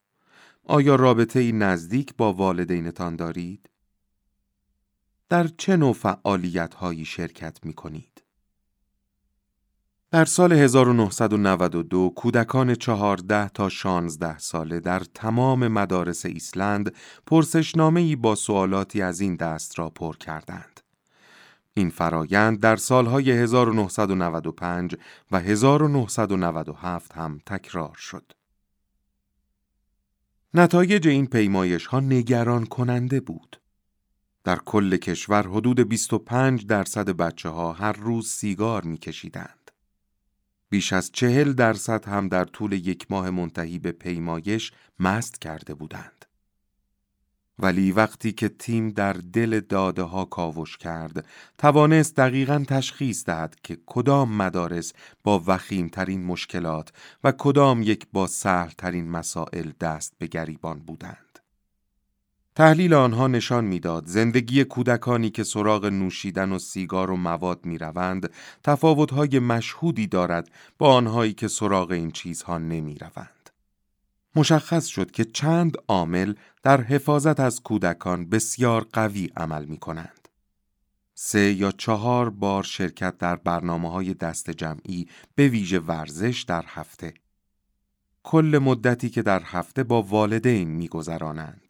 آیا 0.65 0.95
رابطه 0.95 1.41
ای 1.41 1.53
نزدیک 1.53 2.15
با 2.17 2.33
والدینتان 2.33 3.17
دارید؟ 3.17 3.71
در 5.29 5.47
چه 5.47 5.77
نوع 5.77 5.93
فعالیت 5.93 6.75
هایی 6.75 7.05
شرکت 7.05 7.65
می 7.65 7.73
کنید؟ 7.73 8.14
در 10.15 10.25
سال 10.25 10.53
1992 10.53 12.13
کودکان 12.17 12.75
14 12.75 13.49
تا 13.49 13.69
16 13.69 14.39
ساله 14.39 14.81
در 14.81 15.01
تمام 15.01 15.69
مدارس 15.69 16.27
ایسلند 16.27 16.95
پرسشنامه‌ای 17.27 18.17
با 18.17 18.35
سوالاتی 18.35 19.03
از 19.03 19.21
این 19.21 19.37
دست 19.37 19.79
را 19.79 19.91
پر 19.91 20.17
کردند. 20.17 20.81
این 21.75 21.91
فرایند 21.91 22.61
در 22.61 22.77
سالهای 22.77 23.31
1995 23.31 24.97
و 25.31 25.41
1997 25.41 27.13
هم 27.13 27.41
تکرار 27.47 27.95
شد. 27.99 28.33
نتایج 30.55 31.09
این 31.09 31.27
پیمایش 31.27 31.87
ها 31.87 32.01
نگران 32.01 32.67
کننده 32.67 33.21
بود. 33.21 33.61
در 34.45 34.57
کل 34.57 34.97
کشور 34.97 35.47
حدود 35.47 35.89
25 35.89 36.67
درصد 36.67 37.09
بچه 37.11 37.49
ها 37.49 37.73
هر 37.73 37.93
روز 37.93 38.29
سیگار 38.29 38.85
می 38.85 38.99
کشیدند. 38.99 39.64
بیش 40.69 40.93
از 40.93 41.13
چهل 41.13 41.53
درصد 41.53 42.05
هم 42.05 42.29
در 42.29 42.45
طول 42.45 42.73
یک 42.73 43.07
ماه 43.11 43.31
منتهی 43.31 43.79
به 43.79 43.93
پیمایش 43.93 44.73
مست 45.01 45.41
کرده 45.41 45.75
بودند. 45.75 46.25
ولی 47.59 47.93
وقتی 47.93 48.33
که 48.33 48.49
تیم 48.49 48.91
در 48.91 49.13
دل 49.13 49.61
داده 49.61 50.03
ها 50.03 50.25
کاوش 50.25 50.77
کرد 50.77 51.27
توانست 51.59 52.17
دقیقا 52.17 52.65
تشخیص 52.69 53.25
دهد 53.25 53.57
که 53.63 53.79
کدام 53.87 54.37
مدارس 54.37 54.93
با 55.25 55.43
وخیم 55.47 55.89
ترین 55.89 56.25
مشکلات 56.25 56.93
و 57.25 57.33
کدام 57.33 57.83
یک 57.83 58.07
با 58.13 58.27
سهل 58.27 58.71
ترین 58.79 59.11
مسائل 59.11 59.71
دست 59.81 60.15
به 60.19 60.27
گریبان 60.27 60.79
بودند. 60.79 61.34
تحلیل 62.57 62.95
آنها 62.95 63.27
نشان 63.27 63.65
می‌داد 63.65 64.07
زندگی 64.07 64.65
کودکانی 64.65 65.31
که 65.31 65.45
سراغ 65.45 65.85
نوشیدن 65.85 66.53
و 66.53 66.59
سیگار 66.59 67.11
و 67.11 67.17
مواد 67.17 67.67
می 67.67 67.79
روند 67.79 68.31
تفاوتهای 68.65 69.39
مشهودی 69.39 70.07
دارد 70.07 70.51
با 70.79 70.95
آنهایی 70.95 71.33
که 71.33 71.49
سراغ 71.49 71.91
این 71.91 72.11
چیزها 72.11 72.59
نمی 72.59 72.95
روند. 72.95 73.51
مشخص 74.37 74.87
شد 74.87 75.11
که 75.11 75.25
چند 75.25 75.77
عامل 75.89 76.35
در 76.63 76.81
حفاظت 76.81 77.41
از 77.41 77.61
کودکان 77.61 78.29
بسیار 78.29 78.87
قوی 78.93 79.31
عمل 79.37 79.65
می 79.65 79.77
کنند. 79.77 80.29
سه 81.15 81.53
یا 81.53 81.71
چهار 81.71 82.31
بار 82.31 82.63
شرکت 82.63 83.19
در 83.19 83.37
برنامه 83.37 83.91
های 83.91 84.15
دست 84.15 84.51
جمعی 84.51 85.09
به 85.35 85.49
ویژه 85.49 85.79
ورزش 85.79 86.45
در 86.49 86.65
هفته. 86.69 87.15
کل 88.23 88.59
مدتی 88.63 89.11
که 89.11 89.23
در 89.23 89.43
هفته 89.43 89.83
با 89.83 90.03
والدین 90.03 90.69
میگذرانند. 90.69 91.64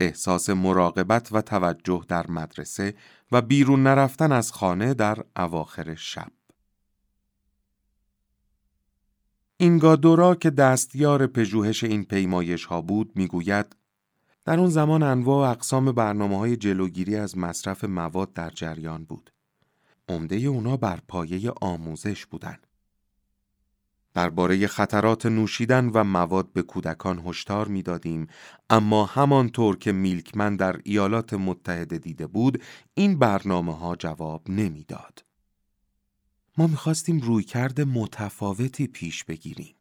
احساس 0.00 0.50
مراقبت 0.50 1.28
و 1.32 1.42
توجه 1.42 2.04
در 2.08 2.30
مدرسه 2.30 2.94
و 3.32 3.42
بیرون 3.42 3.82
نرفتن 3.82 4.32
از 4.32 4.52
خانه 4.52 4.94
در 4.94 5.18
اواخر 5.36 5.94
شب. 5.94 6.28
اینگادورا 9.56 10.34
که 10.34 10.50
دستیار 10.50 11.26
پژوهش 11.26 11.84
این 11.84 12.04
پیمایش 12.04 12.64
ها 12.64 12.80
بود 12.80 13.12
می‌گوید 13.14 13.76
در 14.44 14.58
اون 14.58 14.70
زمان 14.70 15.02
انواع 15.02 15.48
و 15.48 15.50
اقسام 15.50 15.92
برنامه 15.92 16.38
های 16.38 16.56
جلوگیری 16.56 17.16
از 17.16 17.38
مصرف 17.38 17.84
مواد 17.84 18.32
در 18.32 18.50
جریان 18.50 19.04
بود. 19.04 19.30
عمده 20.08 20.36
اونا 20.36 20.76
بر 20.76 21.00
پایه 21.08 21.52
آموزش 21.60 22.26
بودند. 22.26 22.63
درباره 24.14 24.66
خطرات 24.66 25.26
نوشیدن 25.26 25.88
و 25.88 26.04
مواد 26.04 26.52
به 26.52 26.62
کودکان 26.62 27.22
هشدار 27.26 27.68
می‌دادیم 27.68 28.26
اما 28.70 29.04
همانطور 29.04 29.78
که 29.78 29.92
میلکمن 29.92 30.56
در 30.56 30.80
ایالات 30.84 31.34
متحده 31.34 31.98
دیده 31.98 32.26
بود 32.26 32.62
این 32.94 33.18
برنامه 33.18 33.78
ها 33.78 33.96
جواب 33.96 34.50
نمی‌داد. 34.50 35.24
ما 36.58 36.66
می‌خواستیم 36.66 37.20
رویکرد 37.20 37.80
متفاوتی 37.80 38.86
پیش 38.86 39.24
بگیریم. 39.24 39.74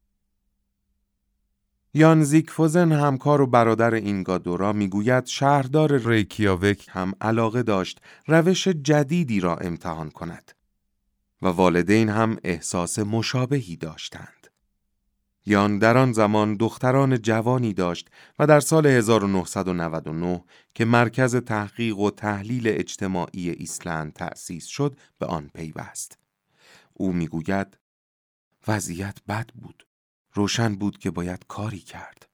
یان 1.94 2.24
زیکفوزن 2.24 2.92
همکار 2.92 3.42
و 3.42 3.48
برادر 3.48 3.94
اینگادورا 3.94 4.74
می‌گوید 4.74 5.26
شهردار 5.26 5.98
ریکیاوک 6.10 6.88
هم 6.90 7.14
علاقه 7.22 7.64
داشت 7.64 8.02
روش 8.28 8.68
جدیدی 8.68 9.40
را 9.40 9.58
امتحان 9.58 10.10
کند. 10.10 10.52
و 11.44 11.48
والدین 11.48 12.10
هم 12.10 12.38
احساس 12.44 13.00
مشابهی 13.00 13.76
داشتند. 13.76 14.48
یان 15.46 15.80
در 15.80 15.98
آن 15.98 16.12
زمان 16.14 16.56
دختران 16.56 17.18
جوانی 17.18 17.74
داشت 17.74 18.10
و 18.40 18.48
در 18.48 18.60
سال 18.60 18.86
1999 18.88 20.44
که 20.74 20.86
مرکز 20.86 21.36
تحقیق 21.36 21.98
و 21.98 22.12
تحلیل 22.12 22.64
اجتماعی 22.68 23.50
ایسلند 23.50 24.14
تأسیس 24.14 24.66
شد 24.66 24.98
به 25.20 25.26
آن 25.26 25.52
پیوست. 25.54 26.18
او 26.94 27.14
می‌گوید 27.14 27.78
وضعیت 28.68 29.18
بد 29.28 29.50
بود. 29.56 29.88
روشن 30.34 30.76
بود 30.76 30.98
که 30.98 31.12
باید 31.12 31.46
کاری 31.48 31.80
کرد. 31.80 32.33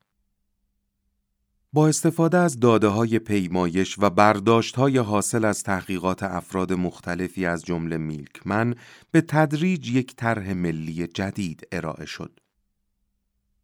با 1.73 1.87
استفاده 1.87 2.37
از 2.37 2.59
داده 2.59 2.87
های 2.87 3.19
پیمایش 3.19 3.95
و 3.99 4.09
برداشت 4.09 4.75
های 4.75 4.97
حاصل 4.97 5.45
از 5.45 5.63
تحقیقات 5.63 6.23
افراد 6.23 6.73
مختلفی 6.73 7.45
از 7.45 7.65
جمله 7.65 7.97
میلکمن 7.97 8.75
به 9.11 9.21
تدریج 9.21 9.89
یک 9.89 10.15
طرح 10.15 10.53
ملی 10.53 11.07
جدید 11.07 11.67
ارائه 11.71 12.05
شد. 12.05 12.39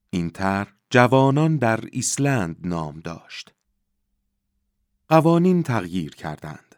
این 0.09 0.29
طرح 0.29 0.73
جوانان 0.89 1.57
در 1.57 1.79
ایسلند 1.91 2.57
نام 2.63 2.99
داشت. 2.99 3.53
قوانین 5.09 5.63
تغییر 5.63 6.15
کردند. 6.15 6.75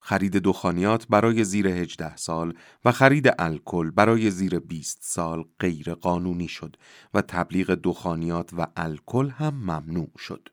خرید 0.00 0.36
دخانیات 0.36 1.06
برای 1.08 1.44
زیر 1.44 1.68
18 1.68 2.16
سال 2.16 2.54
و 2.84 2.92
خرید 2.92 3.34
الکل 3.38 3.90
برای 3.90 4.30
زیر 4.30 4.58
20 4.58 4.98
سال 5.02 5.44
غیر 5.58 5.94
قانونی 5.94 6.48
شد 6.48 6.76
و 7.14 7.22
تبلیغ 7.22 7.78
دخانیات 7.82 8.50
و 8.52 8.66
الکل 8.76 9.28
هم 9.28 9.54
ممنوع 9.54 10.10
شد. 10.18 10.48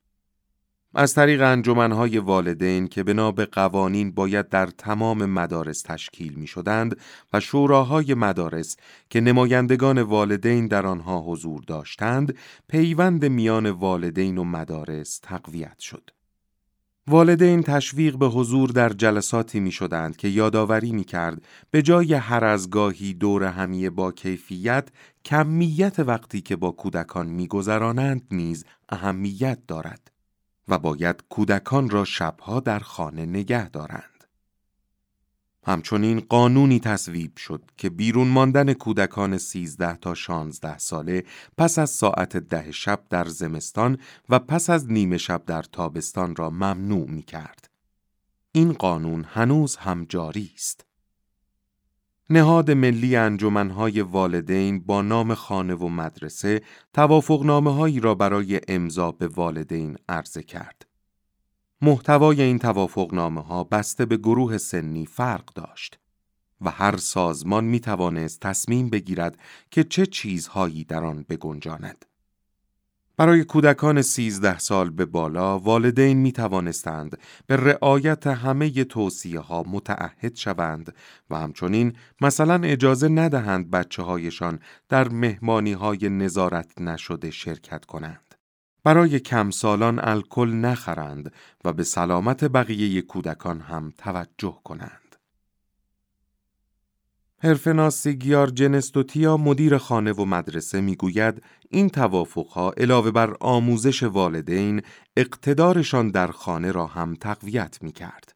از 0.96 1.14
طریق 1.14 1.42
انجمنهای 1.42 2.18
والدین 2.18 2.88
که 2.88 3.04
بنا 3.04 3.32
به 3.32 3.46
قوانین 3.46 4.12
باید 4.12 4.50
در 4.50 4.66
تمام 4.66 5.26
مدارس 5.26 5.82
تشکیل 5.82 6.34
می 6.34 6.48
شدند 6.48 6.96
و 7.34 7.40
شوراهای 7.40 8.14
مدارس 8.14 8.78
که 9.10 9.22
نمایندگان 9.22 10.02
والدین 10.02 10.68
در 10.68 10.86
آنها 10.86 11.22
حضور 11.22 11.64
داشتند 11.68 12.38
پیوند 12.68 13.26
میان 13.26 13.70
والدین 13.70 14.38
و 14.38 14.44
مدارس 14.44 15.20
تقویت 15.24 15.80
شد. 15.80 16.10
والدین 17.08 17.64
تشویق 17.64 18.18
به 18.18 18.28
حضور 18.28 18.70
در 18.70 18.90
جلساتی 18.90 19.60
می 19.60 19.72
شدند 19.72 20.18
که 20.18 20.28
یادآوری 20.28 20.92
می 20.92 21.04
کرد 21.04 21.42
به 21.72 21.82
جای 21.82 22.14
هر 22.14 22.46
از 22.46 22.70
گاهی 22.70 23.14
دور 23.14 23.44
همیه 23.44 23.90
با 23.90 24.12
کیفیت 24.12 24.90
کمیت 25.26 26.00
وقتی 26.00 26.42
که 26.42 26.56
با 26.56 26.72
کودکان 26.72 27.28
می 27.28 27.48
گذرانند 27.48 28.22
نیز 28.32 28.66
اهمیت 28.90 29.60
دارد. 29.68 30.19
و 30.70 30.78
باید 30.78 31.24
کودکان 31.30 31.90
را 31.90 32.06
شبها 32.06 32.60
در 32.60 32.80
خانه 32.80 33.26
نگه 33.26 33.70
دارند. 33.70 34.20
همچنین 35.64 36.20
قانونی 36.20 36.80
تصویب 36.80 37.38
شد 37.38 37.64
که 37.78 37.90
بیرون 37.90 38.28
ماندن 38.28 38.74
کودکان 38.74 39.38
13 39.38 39.96
تا 39.96 40.14
16 40.14 40.78
ساله 40.78 41.24
پس 41.58 41.80
از 41.80 41.90
ساعت 41.90 42.38
ده 42.38 42.72
شب 42.72 43.04
در 43.10 43.26
زمستان 43.26 43.98
و 44.30 44.40
پس 44.40 44.70
از 44.70 44.92
نیمه 44.92 45.18
شب 45.18 45.46
در 45.46 45.62
تابستان 45.62 46.36
را 46.36 46.50
ممنوع 46.50 47.10
می 47.10 47.24
کرد. 47.24 47.70
این 48.52 48.74
قانون 48.74 49.24
هنوز 49.24 49.76
هم 49.76 50.06
جاری 50.10 50.52
است. 50.56 50.89
نهاد 52.32 52.72
ملی 52.72 53.16
انجمنهای 53.16 54.02
والدین 54.02 54.80
با 54.80 55.02
نام 55.02 55.34
خانه 55.34 55.76
و 55.76 55.90
مدرسه 55.90 56.62
توافقنامه 56.94 57.74
هایی 57.74 58.00
را 58.00 58.16
برای 58.16 58.62
امضا 58.68 59.12
به 59.12 59.28
والدین 59.28 59.98
عرضه 60.10 60.44
کرد. 60.44 60.86
محتوای 61.82 62.42
این 62.42 62.60
توافقنامه 62.60 63.42
ها 63.42 63.64
بسته 63.64 64.06
به 64.06 64.18
گروه 64.18 64.58
سنی 64.58 65.06
فرق 65.06 65.54
داشت 65.54 66.00
و 66.62 66.72
هر 66.72 66.98
سازمان 66.98 67.64
می 67.64 67.80
توانست 67.80 68.42
تصمیم 68.42 68.90
بگیرد 68.90 69.40
که 69.72 69.84
چه 69.84 70.06
چیزهایی 70.06 70.84
در 70.84 71.04
آن 71.04 71.26
بگنجاند. 71.30 72.06
برای 73.20 73.44
کودکان 73.44 74.02
سیزده 74.02 74.60
سال 74.60 74.90
به 74.90 75.06
بالا 75.06 75.60
والدین 75.60 76.18
می 76.18 76.32
توانستند 76.32 77.18
به 77.48 77.56
رعایت 77.56 78.28
همه 78.28 78.84
توصیه 78.84 79.40
ها 79.40 79.64
متعهد 79.68 80.36
شوند 80.36 80.96
و 81.30 81.38
همچنین 81.38 81.94
مثلا 82.22 82.64
اجازه 82.64 83.08
ندهند 83.08 83.72
بچه 83.72 84.04
هایشان 84.04 84.60
در 84.90 85.10
مهمانی 85.10 85.74
های 85.74 86.10
نظارت 86.10 86.82
نشده 86.82 87.32
شرکت 87.32 87.86
کنند. 87.86 88.36
برای 88.84 89.20
کم 89.20 89.52
سالان 89.52 90.00
الکل 90.04 90.50
نخرند 90.50 91.34
و 91.66 91.74
به 91.74 91.84
سلامت 91.84 92.44
بقیه 92.44 93.02
کودکان 93.02 93.62
هم 93.62 93.94
توجه 93.98 94.60
کنند. 94.64 95.09
هرفناس 97.42 98.02
سیگیار 98.02 98.50
جنستوتیا 98.50 99.38
مدیر 99.38 99.78
خانه 99.78 100.12
و 100.12 100.26
مدرسه 100.26 100.82
می‌گوید 100.82 101.44
این 101.70 101.90
توافقها 101.90 102.72
علاوه 102.78 103.12
بر 103.12 103.36
آموزش 103.40 104.04
والدین 104.04 104.82
اقتدارشان 105.18 106.10
در 106.10 106.28
خانه 106.28 106.72
را 106.72 106.88
هم 106.88 107.16
تقویت 107.16 107.78
می 107.82 107.92
کرد. 107.92 108.36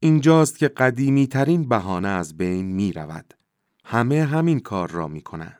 اینجاست 0.00 0.58
که 0.58 0.68
قدیمی 0.68 1.26
ترین 1.26 1.68
بهانه 1.68 2.08
از 2.08 2.36
بین 2.36 2.66
می 2.66 2.92
رود. 2.92 3.34
همه 3.84 4.24
همین 4.24 4.60
کار 4.60 4.90
را 4.90 5.08
می 5.08 5.20
کنند. 5.20 5.59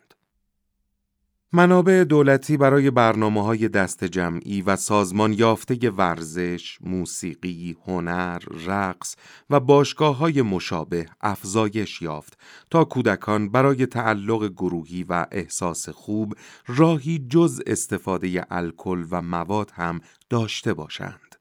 منابع 1.53 2.05
دولتی 2.05 2.57
برای 2.57 2.91
برنامه 2.91 3.43
های 3.45 3.69
دست 3.69 4.05
جمعی 4.05 4.63
و 4.63 4.77
سازمان 4.77 5.33
یافته 5.33 5.91
ورزش، 5.91 6.79
موسیقی، 6.81 7.77
هنر، 7.87 8.39
رقص 8.67 9.17
و 9.51 9.61
باشگاه 9.61 10.17
های 10.17 10.43
مشابه 10.43 11.07
افزایش 11.21 12.03
یافت 12.03 12.39
تا 12.71 12.85
کودکان 12.85 13.49
برای 13.49 13.87
تعلق 13.87 14.49
گروهی 14.49 15.05
و 15.09 15.27
احساس 15.33 15.89
خوب 15.89 16.35
راهی 16.67 17.19
جز 17.19 17.61
استفاده 17.67 18.47
الکل 18.51 19.07
و 19.11 19.23
مواد 19.23 19.71
هم 19.75 20.01
داشته 20.29 20.75
باشند. 20.75 21.37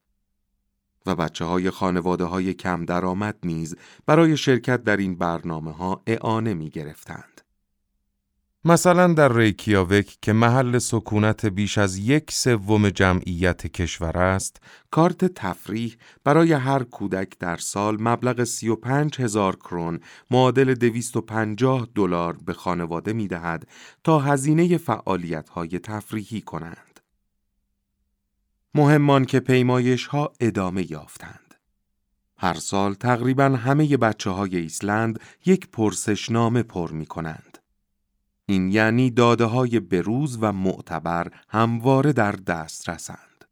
و 1.06 1.16
بچه 1.16 1.46
های 1.46 1.70
خانواده 1.70 2.24
های 2.24 2.54
کم 2.54 2.86
درآمد 2.86 3.38
نیز 3.44 3.76
برای 4.06 4.38
شرکت 4.38 4.84
در 4.84 4.98
این 4.98 5.16
برنامه 5.16 5.72
ها 5.72 6.02
اعانه 6.08 6.54
می 6.54 6.70
گرفتند. 6.70 7.29
مثلا 8.66 9.14
در 9.14 9.34
ریکیاوک 9.34 10.18
که 10.22 10.34
محل 10.34 10.78
سکونت 10.78 11.46
بیش 11.46 11.78
از 11.78 11.98
یک 11.98 12.32
سوم 12.32 12.90
جمعیت 12.90 13.68
کشور 13.68 14.18
است، 14.18 14.62
کارت 14.92 15.26
تفریح 15.26 15.96
برای 16.24 16.54
هر 16.54 16.84
کودک 16.84 17.40
در 17.40 17.58
سال 17.58 17.98
مبلغ 18.02 18.44
35 18.44 19.22
هزار 19.22 19.56
کرون 19.56 20.00
معادل 20.32 20.74
250 20.74 21.88
دلار 21.96 22.38
به 22.46 22.54
خانواده 22.54 23.14
می 23.14 23.28
دهد 23.28 23.68
تا 24.04 24.20
هزینه 24.20 24.78
فعالیت 24.78 25.50
های 25.50 25.80
تفریحی 25.80 26.42
کنند. 26.42 27.00
مهمان 28.76 29.26
که 29.26 29.40
پیمایش 29.40 30.06
ها 30.06 30.34
ادامه 30.40 30.92
یافتند. 30.92 31.56
هر 32.38 32.54
سال 32.54 32.94
تقریبا 32.94 33.46
همه 33.46 33.98
بچه 33.98 34.30
های 34.30 34.58
ایسلند 34.58 35.20
یک 35.46 35.68
پرسشنامه 35.68 36.64
پر 36.64 36.92
می 36.92 37.06
کنند. 37.06 37.49
این 38.50 38.72
یعنی 38.72 39.12
داده 39.12 39.46
های 39.46 39.80
بروز 39.80 40.38
و 40.42 40.52
معتبر 40.52 41.32
همواره 41.50 42.14
در 42.14 42.32
دست 42.32 42.90
رسند. 42.90 43.46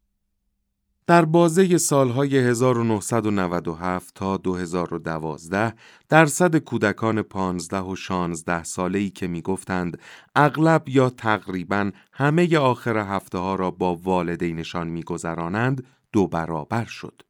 در 1.08 1.26
بازه 1.26 1.78
سالهای 1.78 2.38
1997 2.38 4.14
تا 4.16 4.38
2012 4.38 5.74
درصد 6.10 6.58
کودکان 6.58 7.22
15 7.22 7.78
و 7.78 7.96
16 7.96 8.64
ساله 8.64 9.00
ای 9.00 9.10
که 9.10 9.28
می 9.28 9.42
گفتند 9.42 10.00
اغلب 10.36 10.90
یا 10.90 11.10
تقریبا 11.10 11.92
همه 12.14 12.58
آخر 12.58 12.98
هفته 12.98 13.38
ها 13.38 13.56
را 13.56 13.72
با 13.72 13.96
والدینشان 13.96 14.88
می 14.88 15.04
گذرانند 15.04 15.88
دو 16.12 16.28
برابر 16.28 16.86
شد. 16.86 17.22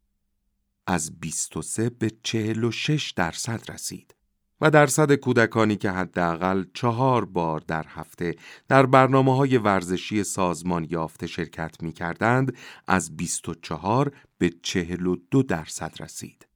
از 0.87 1.19
23 1.19 1.89
به 1.89 2.11
46 2.23 3.11
درصد 3.11 3.71
رسید. 3.71 4.16
و 4.61 4.71
درصد 4.71 5.15
کودکانی 5.15 5.75
که 5.75 5.91
حداقل 5.91 6.63
چهار 6.73 7.25
بار 7.25 7.63
در 7.67 7.85
هفته 7.87 8.35
در 8.67 8.85
برنامه 8.85 9.35
های 9.35 9.57
ورزشی 9.57 10.23
سازمان 10.23 10.87
یافته 10.89 11.27
شرکت 11.27 11.83
می 11.83 11.91
کردند 11.91 12.57
از 12.87 13.17
24 13.17 14.11
به 14.37 14.49
42 14.49 15.43
درصد 15.43 15.93
رسید. 15.99 16.47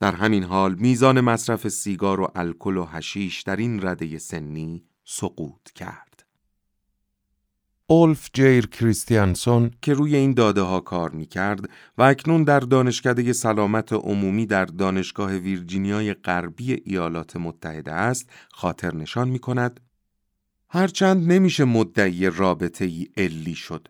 در 0.00 0.14
همین 0.14 0.42
حال 0.42 0.74
میزان 0.74 1.20
مصرف 1.20 1.68
سیگار 1.68 2.20
و 2.20 2.32
الکل 2.34 2.76
و 2.76 2.84
هشیش 2.84 3.42
در 3.42 3.56
این 3.56 3.86
رده 3.86 4.18
سنی 4.18 4.84
سقوط 5.04 5.70
کرد. 5.74 6.05
اولف 7.88 8.30
جیر 8.32 8.66
کریستیانسون 8.66 9.70
که 9.82 9.94
روی 9.94 10.16
این 10.16 10.34
داده 10.34 10.60
ها 10.60 10.80
کار 10.80 11.10
می 11.10 11.26
کرد 11.26 11.70
و 11.98 12.02
اکنون 12.02 12.44
در 12.44 12.60
دانشکده 12.60 13.32
سلامت 13.32 13.92
عمومی 13.92 14.46
در 14.46 14.64
دانشگاه 14.64 15.32
ویرجینیای 15.32 16.14
غربی 16.14 16.72
ایالات 16.84 17.36
متحده 17.36 17.92
است 17.92 18.30
خاطر 18.52 18.94
نشان 18.94 19.28
می 19.28 19.38
کند 19.38 19.80
هرچند 20.68 21.32
نمیشه 21.32 21.64
مدعی 21.64 22.30
رابطه 22.30 22.84
ای 22.84 23.06
علی 23.16 23.54
شد 23.54 23.88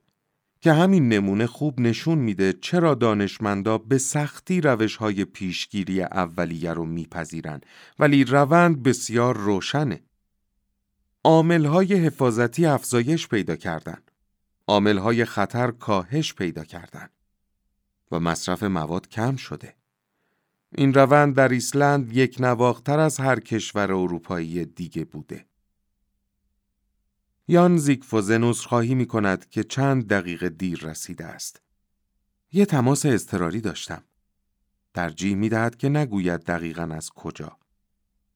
که 0.60 0.72
همین 0.72 1.08
نمونه 1.08 1.46
خوب 1.46 1.80
نشون 1.80 2.18
میده 2.18 2.52
چرا 2.52 2.94
دانشمندا 2.94 3.78
به 3.78 3.98
سختی 3.98 4.60
روش 4.60 4.96
های 4.96 5.24
پیشگیری 5.24 6.02
اولیه 6.02 6.72
رو 6.72 6.84
میپذیرن. 6.84 7.60
ولی 7.98 8.24
روند 8.24 8.82
بسیار 8.82 9.36
روشنه. 9.36 10.00
های 11.26 11.94
حفاظتی 11.94 12.66
افزایش 12.66 13.28
پیدا 13.28 13.56
کردند. 13.56 14.10
های 14.68 15.24
خطر 15.24 15.70
کاهش 15.70 16.34
پیدا 16.34 16.64
کردند 16.64 17.10
و 18.12 18.20
مصرف 18.20 18.62
مواد 18.62 19.08
کم 19.08 19.36
شده. 19.36 19.74
این 20.74 20.94
روند 20.94 21.34
در 21.34 21.48
ایسلند 21.48 22.16
یک 22.16 22.36
نواختر 22.40 22.98
از 22.98 23.18
هر 23.18 23.40
کشور 23.40 23.92
اروپایی 23.92 24.64
دیگه 24.64 25.04
بوده. 25.04 25.46
یان 27.48 27.76
زیگفوزنوس 27.76 28.66
خواهی 28.66 28.94
می 28.94 29.06
کند 29.06 29.48
که 29.48 29.64
چند 29.64 30.08
دقیقه 30.08 30.48
دیر 30.48 30.78
رسیده 30.78 31.24
است. 31.24 31.60
یه 32.52 32.66
تماس 32.66 33.06
اضطراری 33.06 33.60
داشتم. 33.60 34.02
ترجیح 34.94 35.34
می 35.34 35.48
دهد 35.48 35.76
که 35.76 35.88
نگوید 35.88 36.40
دقیقا 36.40 36.82
از 36.82 37.10
کجا. 37.10 37.58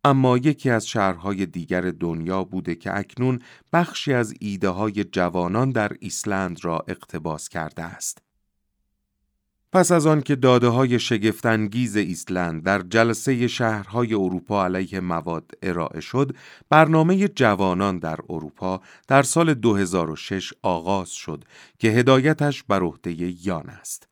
اما 0.04 0.36
یکی 0.36 0.70
از 0.70 0.86
شهرهای 0.86 1.46
دیگر 1.46 1.80
دنیا 1.80 2.44
بوده 2.44 2.74
که 2.74 2.96
اکنون 2.98 3.38
بخشی 3.72 4.12
از 4.12 4.34
ایده 4.40 4.68
های 4.68 5.04
جوانان 5.04 5.70
در 5.70 5.92
ایسلند 6.00 6.64
را 6.64 6.84
اقتباس 6.88 7.48
کرده 7.48 7.82
است. 7.82 8.22
پس 9.72 9.92
از 9.92 10.06
آن 10.06 10.20
که 10.20 10.36
داده 10.36 10.68
های 10.68 10.98
شگفتانگیز 10.98 11.96
ایسلند 11.96 12.62
در 12.62 12.82
جلسه 12.82 13.46
شهرهای 13.48 14.14
اروپا 14.14 14.64
علیه 14.64 15.00
مواد 15.00 15.50
ارائه 15.62 16.00
شد، 16.00 16.36
برنامه 16.68 17.28
جوانان 17.28 17.98
در 17.98 18.18
اروپا 18.28 18.80
در 19.08 19.22
سال 19.22 19.54
2006 19.54 20.52
آغاز 20.62 21.10
شد 21.10 21.44
که 21.78 21.88
هدایتش 21.88 22.62
بر 22.62 22.82
عهده 22.82 23.46
یان 23.46 23.68
است. 23.68 24.08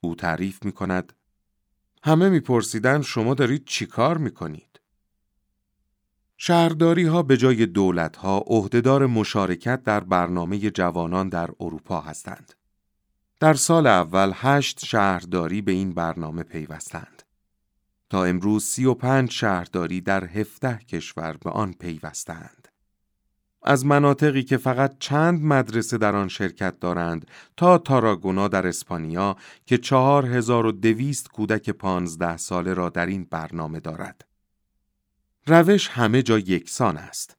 او 0.00 0.14
تعریف 0.14 0.64
می 0.64 0.72
کند 0.72 1.12
همه 2.02 2.28
میپرسیدن 2.28 3.02
شما 3.02 3.34
دارید 3.34 3.64
چیکار 3.64 4.18
می‌کنید؟ 4.18 4.69
شهرداری 6.42 7.04
ها 7.04 7.22
به 7.22 7.36
جای 7.36 7.66
دولت 7.66 8.16
ها 8.16 8.44
عهدهدار 8.46 9.06
مشارکت 9.06 9.82
در 9.82 10.00
برنامه 10.00 10.58
جوانان 10.58 11.28
در 11.28 11.50
اروپا 11.60 12.00
هستند. 12.00 12.52
در 13.40 13.54
سال 13.54 13.86
اول 13.86 14.32
هشت 14.34 14.84
شهرداری 14.84 15.62
به 15.62 15.72
این 15.72 15.92
برنامه 15.92 16.42
پیوستند. 16.42 17.22
تا 18.10 18.24
امروز 18.24 18.64
سی 18.64 18.84
و 18.84 18.94
پنج 18.94 19.30
شهرداری 19.30 20.00
در 20.00 20.24
هفته 20.24 20.78
کشور 20.88 21.36
به 21.44 21.50
آن 21.50 21.72
پیوستند. 21.72 22.68
از 23.62 23.86
مناطقی 23.86 24.42
که 24.42 24.56
فقط 24.56 24.96
چند 24.98 25.42
مدرسه 25.42 25.98
در 25.98 26.16
آن 26.16 26.28
شرکت 26.28 26.80
دارند 26.80 27.26
تا 27.56 27.78
تاراگونا 27.78 28.48
در 28.48 28.66
اسپانیا 28.66 29.36
که 29.66 29.78
چهار 29.78 30.26
هزار 30.26 30.66
و 30.66 30.72
دویست 30.72 31.28
کودک 31.28 31.70
پانزده 31.70 32.36
ساله 32.36 32.74
را 32.74 32.88
در 32.88 33.06
این 33.06 33.26
برنامه 33.30 33.80
دارد. 33.80 34.29
روش 35.50 35.88
همه 35.88 36.22
جا 36.22 36.38
یکسان 36.38 36.96
است. 36.96 37.36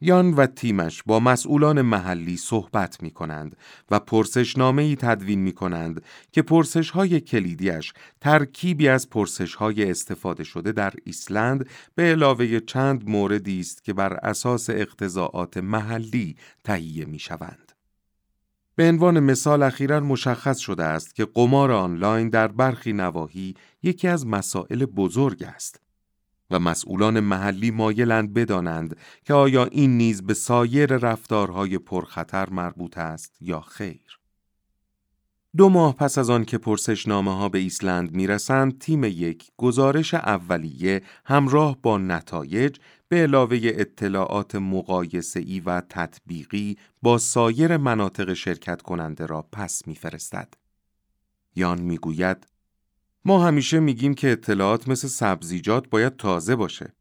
یان 0.00 0.34
و 0.34 0.46
تیمش 0.46 1.02
با 1.06 1.20
مسئولان 1.20 1.82
محلی 1.82 2.36
صحبت 2.36 3.02
می 3.02 3.10
کنند 3.10 3.56
و 3.90 3.98
پرسشنامه 3.98 4.82
ای 4.82 4.96
تدوین 4.96 5.38
می 5.38 5.52
کنند 5.52 6.02
که 6.32 6.42
پرسش 6.42 6.90
های 6.90 7.20
کلیدیش 7.20 7.92
ترکیبی 8.20 8.88
از 8.88 9.10
پرسش 9.10 9.54
های 9.54 9.90
استفاده 9.90 10.44
شده 10.44 10.72
در 10.72 10.92
ایسلند 11.04 11.68
به 11.94 12.02
علاوه 12.02 12.60
چند 12.60 13.08
موردی 13.08 13.60
است 13.60 13.84
که 13.84 13.92
بر 13.92 14.12
اساس 14.12 14.70
اقتضاعات 14.70 15.56
محلی 15.56 16.36
تهیه 16.64 17.04
می 17.04 17.18
شوند. 17.18 17.72
به 18.76 18.88
عنوان 18.88 19.20
مثال 19.20 19.62
اخیرا 19.62 20.00
مشخص 20.00 20.58
شده 20.58 20.84
است 20.84 21.14
که 21.14 21.24
قمار 21.24 21.72
آنلاین 21.72 22.28
در 22.28 22.48
برخی 22.48 22.92
نواحی 22.92 23.54
یکی 23.82 24.08
از 24.08 24.26
مسائل 24.26 24.84
بزرگ 24.84 25.42
است. 25.42 25.89
و 26.50 26.58
مسئولان 26.58 27.20
محلی 27.20 27.70
مایلند 27.70 28.34
بدانند 28.34 28.96
که 29.24 29.34
آیا 29.34 29.64
این 29.64 29.96
نیز 29.96 30.22
به 30.22 30.34
سایر 30.34 30.96
رفتارهای 30.96 31.78
پرخطر 31.78 32.50
مربوط 32.50 32.98
است 32.98 33.36
یا 33.40 33.60
خیر. 33.60 34.20
دو 35.56 35.68
ماه 35.68 35.96
پس 35.96 36.18
از 36.18 36.30
آن 36.30 36.44
که 36.44 36.58
پرسشنامه 36.58 37.36
ها 37.36 37.48
به 37.48 37.58
ایسلند 37.58 38.12
می‌رسند، 38.12 38.78
تیم 38.78 39.04
یک 39.04 39.50
گزارش 39.56 40.14
اولیه 40.14 41.02
همراه 41.24 41.78
با 41.82 41.98
نتایج 41.98 42.76
به 43.08 43.16
علاوه 43.22 43.58
اطلاعات 43.62 44.54
مقایسه‌ای 44.54 45.60
و 45.60 45.80
تطبیقی 45.80 46.76
با 47.02 47.18
سایر 47.18 47.76
مناطق 47.76 48.34
شرکت 48.34 48.82
کننده 48.82 49.26
را 49.26 49.42
پس 49.52 49.86
میفرستد. 49.86 50.54
یان 51.56 51.80
می‌گوید 51.80 52.46
ما 53.24 53.46
همیشه 53.46 53.80
میگیم 53.80 54.14
که 54.14 54.32
اطلاعات 54.32 54.88
مثل 54.88 55.08
سبزیجات 55.08 55.88
باید 55.88 56.16
تازه 56.16 56.56
باشه. 56.56 56.94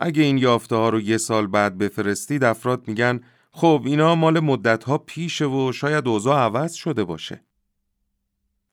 اگه 0.00 0.22
این 0.22 0.38
یافته 0.38 0.76
ها 0.76 0.88
رو 0.88 1.00
یه 1.00 1.16
سال 1.16 1.46
بعد 1.46 1.78
بفرستید 1.78 2.44
افراد 2.44 2.88
میگن 2.88 3.20
خب 3.50 3.82
اینا 3.86 4.14
مال 4.14 4.40
مدت 4.40 4.84
ها 4.84 4.98
پیشه 4.98 5.46
و 5.46 5.72
شاید 5.72 6.08
اوضاع 6.08 6.38
عوض 6.38 6.72
شده 6.72 7.04
باشه. 7.04 7.44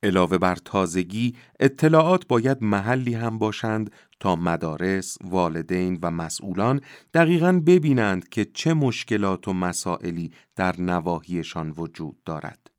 علاوه 0.03 0.37
بر 0.37 0.55
تازگی 0.55 1.35
اطلاعات 1.59 2.27
باید 2.27 2.57
محلی 2.61 3.13
هم 3.13 3.37
باشند 3.37 3.91
تا 4.19 4.35
مدارس، 4.35 5.17
والدین 5.23 5.99
و 6.01 6.11
مسئولان 6.11 6.81
دقیقا 7.13 7.61
ببینند 7.65 8.29
که 8.29 8.45
چه 8.45 8.73
مشکلات 8.73 9.47
و 9.47 9.53
مسائلی 9.53 10.31
در 10.55 10.81
نواحیشان 10.81 11.73
وجود 11.77 12.23
دارد. 12.25 12.70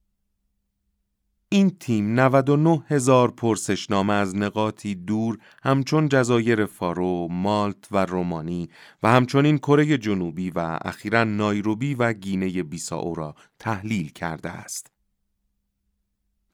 این 1.52 1.70
تیم 1.70 2.20
99 2.20 2.82
هزار 2.88 3.30
پرسشنامه 3.30 4.12
از 4.12 4.36
نقاطی 4.36 4.94
دور 4.94 5.38
همچون 5.62 6.08
جزایر 6.08 6.66
فارو، 6.66 7.28
مالت 7.30 7.88
و 7.90 8.06
رومانی 8.06 8.68
و 9.02 9.08
همچنین 9.08 9.58
کره 9.58 9.98
جنوبی 9.98 10.50
و 10.50 10.78
اخیرا 10.84 11.24
نایروبی 11.24 11.94
و 11.94 12.12
گینه 12.12 12.62
بیساو 12.62 13.14
را 13.14 13.34
تحلیل 13.58 14.08
کرده 14.12 14.50
است. 14.50 14.90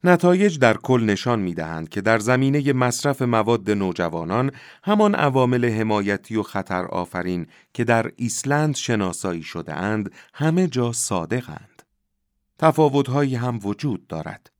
نتایج 0.03 0.59
در 0.59 0.77
کل 0.77 1.03
نشان 1.03 1.39
می 1.39 1.53
دهند 1.53 1.89
که 1.89 2.01
در 2.01 2.19
زمینه 2.19 2.73
مصرف 2.73 3.21
مواد 3.21 3.71
نوجوانان 3.71 4.51
همان 4.83 5.15
عوامل 5.15 5.65
حمایتی 5.65 6.35
و 6.35 6.43
خطر 6.43 6.85
آفرین 6.85 7.47
که 7.73 7.83
در 7.83 8.11
ایسلند 8.15 8.75
شناسایی 8.75 9.43
شده 9.43 9.73
اند 9.73 10.11
همه 10.33 10.67
جا 10.67 10.91
صادقند. 10.91 11.83
تفاوتهایی 12.57 13.35
هم 13.35 13.59
وجود 13.63 14.07
دارد. 14.07 14.58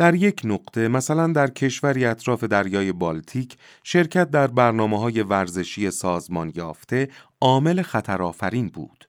در 0.00 0.14
یک 0.14 0.40
نقطه 0.44 0.88
مثلا 0.88 1.32
در 1.32 1.50
کشوری 1.50 2.04
اطراف 2.04 2.44
دریای 2.44 2.92
بالتیک 2.92 3.56
شرکت 3.84 4.30
در 4.30 4.46
برنامه 4.46 5.00
های 5.00 5.22
ورزشی 5.22 5.90
سازمان 5.90 6.52
یافته 6.54 7.08
عامل 7.40 7.82
خطرآفرین 7.82 8.68
بود. 8.68 9.08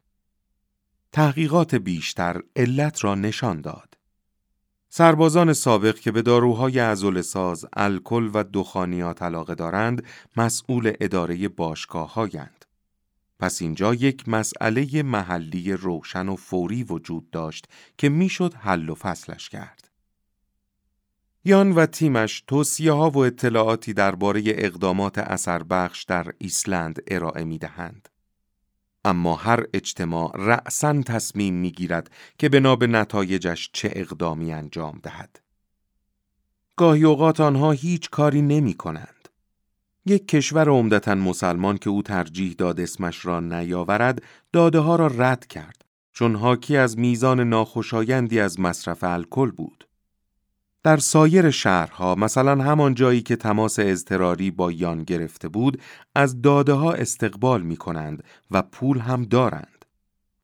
تحقیقات 1.12 1.76
بیشتر 1.76 2.42
علت 2.56 3.04
را 3.04 3.16
نشان 3.16 3.62
داد. 3.62 3.98
سربازان 4.90 5.54
سابق 5.54 6.00
که 6.00 6.12
به 6.12 6.22
داروهای 6.22 6.96
ساز، 7.22 7.66
الکل 7.74 8.30
و 8.34 8.44
دخانیات 8.54 9.22
علاقه 9.22 9.56
دارند، 9.56 10.04
مسئول 10.38 10.94
اداره 11.02 11.48
باشگاه 11.48 12.14
هایند. 12.14 12.66
پس 13.40 13.62
اینجا 13.62 13.94
یک 13.94 14.30
مسئله 14.30 15.04
محلی 15.04 15.74
روشن 15.74 16.30
و 16.30 16.36
فوری 16.36 16.84
وجود 16.84 17.30
داشت 17.30 17.68
که 17.98 18.10
می‌شد 18.10 18.54
حل 18.54 18.90
و 18.90 18.96
فصلش 18.96 19.50
کرد. 19.50 19.91
یان 21.46 21.72
و 21.72 21.86
تیمش 21.86 22.44
توصیه 22.48 22.92
ها 22.92 23.10
و 23.10 23.18
اطلاعاتی 23.18 23.94
درباره 23.94 24.44
اقدامات 24.46 25.18
اثر 25.18 25.64
بخش 25.64 26.04
در 26.04 26.34
ایسلند 26.38 27.04
ارائه 27.08 27.44
می 27.44 27.58
دهند. 27.58 28.10
اما 29.06 29.36
هر 29.36 29.66
اجتماع 29.74 30.32
رأسا 30.36 31.02
تصمیم 31.02 31.54
می 31.54 31.72
گیرد 31.72 32.12
که 32.38 32.50
بنا 32.50 32.76
به 32.76 32.88
نتایجش 32.88 33.70
چه 33.74 33.92
اقدامی 33.96 34.54
انجام 34.54 35.00
دهد. 35.04 35.42
گاهی 36.76 37.04
اوقات 37.04 37.40
آنها 37.40 37.72
هیچ 37.72 38.10
کاری 38.10 38.42
نمی 38.42 38.74
کنند. 38.74 39.30
یک 40.06 40.28
کشور 40.28 40.70
عمدتا 40.70 41.16
مسلمان 41.16 41.78
که 41.78 41.90
او 41.90 42.02
ترجیح 42.02 42.56
داد 42.58 42.80
اسمش 42.80 43.26
را 43.26 43.40
نیاورد 43.40 44.24
داده 44.54 44.80
ها 44.80 44.96
را 44.96 45.08
رد 45.08 45.48
کرد 45.48 45.86
چون 46.14 46.36
حاکی 46.36 46.78
از 46.78 47.00
میزان 47.00 47.40
ناخوشایندی 47.40 48.40
از 48.40 48.60
مصرف 48.60 49.04
الکل 49.04 49.52
بود. 49.52 49.88
در 50.84 50.98
سایر 50.98 51.52
شهرها 51.52 52.16
مثلا 52.16 52.64
همان 52.64 52.94
جایی 52.94 53.22
که 53.22 53.36
تماس 53.36 53.80
اضطراری 53.80 54.52
با 54.52 54.72
یان 54.72 55.04
گرفته 55.04 55.48
بود 55.48 55.82
از 56.16 56.42
داده 56.42 56.74
ها 56.74 56.94
استقبال 56.94 57.62
می 57.62 57.78
کنند 57.78 58.24
و 58.52 58.62
پول 58.62 59.00
هم 59.00 59.24
دارند. 59.24 59.86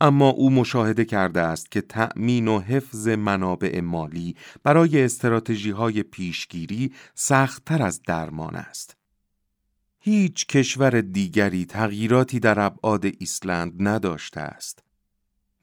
اما 0.01 0.29
او 0.29 0.49
مشاهده 0.49 1.05
کرده 1.05 1.41
است 1.41 1.71
که 1.71 1.81
تأمین 1.81 2.47
و 2.47 2.59
حفظ 2.59 3.07
منابع 3.07 3.81
مالی 3.81 4.35
برای 4.63 5.03
استراتژی 5.03 5.71
های 5.71 6.03
پیشگیری 6.03 6.93
سختتر 7.15 7.83
از 7.83 8.01
درمان 8.07 8.55
است. 8.55 8.97
هیچ 9.99 10.45
کشور 10.47 11.01
دیگری 11.01 11.65
تغییراتی 11.65 12.39
در 12.39 12.59
ابعاد 12.59 13.05
ایسلند 13.19 13.73
نداشته 13.79 14.41
است. 14.41 14.86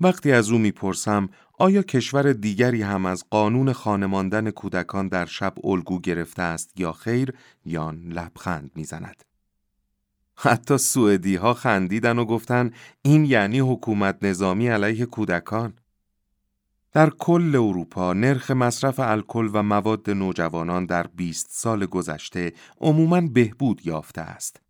وقتی 0.05 0.33
از 0.33 0.51
او 0.51 0.59
می‌پرسم 0.59 1.29
آیا 1.59 1.83
کشور 1.83 2.33
دیگری 2.33 2.83
هم 2.83 3.07
از 3.07 3.25
قانون 3.31 3.73
خانماندن 3.73 4.51
کودکان 4.51 5.09
در 5.09 5.27
شب 5.27 5.55
الگو 5.65 6.01
گرفته 6.01 6.43
است 6.43 6.81
یا 6.81 6.93
خیر 6.93 7.33
یان 7.65 8.09
لبخند 8.09 8.71
می‌زند؟ 8.75 9.25
حتی 10.37 10.79
سوئدی 10.79 11.37
ها 11.37 11.55
خندیدن 11.55 12.19
و 12.19 12.25
گفتن 12.25 12.71
این 13.03 13.25
یعنی 13.25 13.61
حکومت 13.61 14.19
نظامی 14.23 14.69
علیه 14.69 15.07
کودکان. 15.07 15.73
در 16.93 17.11
کل 17.11 17.57
اروپا 17.57 18.13
نرخ 18.13 18.51
مصرف 18.51 19.01
الکل 19.01 19.51
و 19.53 19.63
مواد 19.63 20.11
نوجوانان 20.11 20.87
در 20.87 21.07
20 21.07 21.47
سال 21.51 21.87
گذشته 21.87 22.53
عموماً 22.81 23.21
بهبود 23.21 23.87
یافته 23.87 24.21
است. 24.21 24.64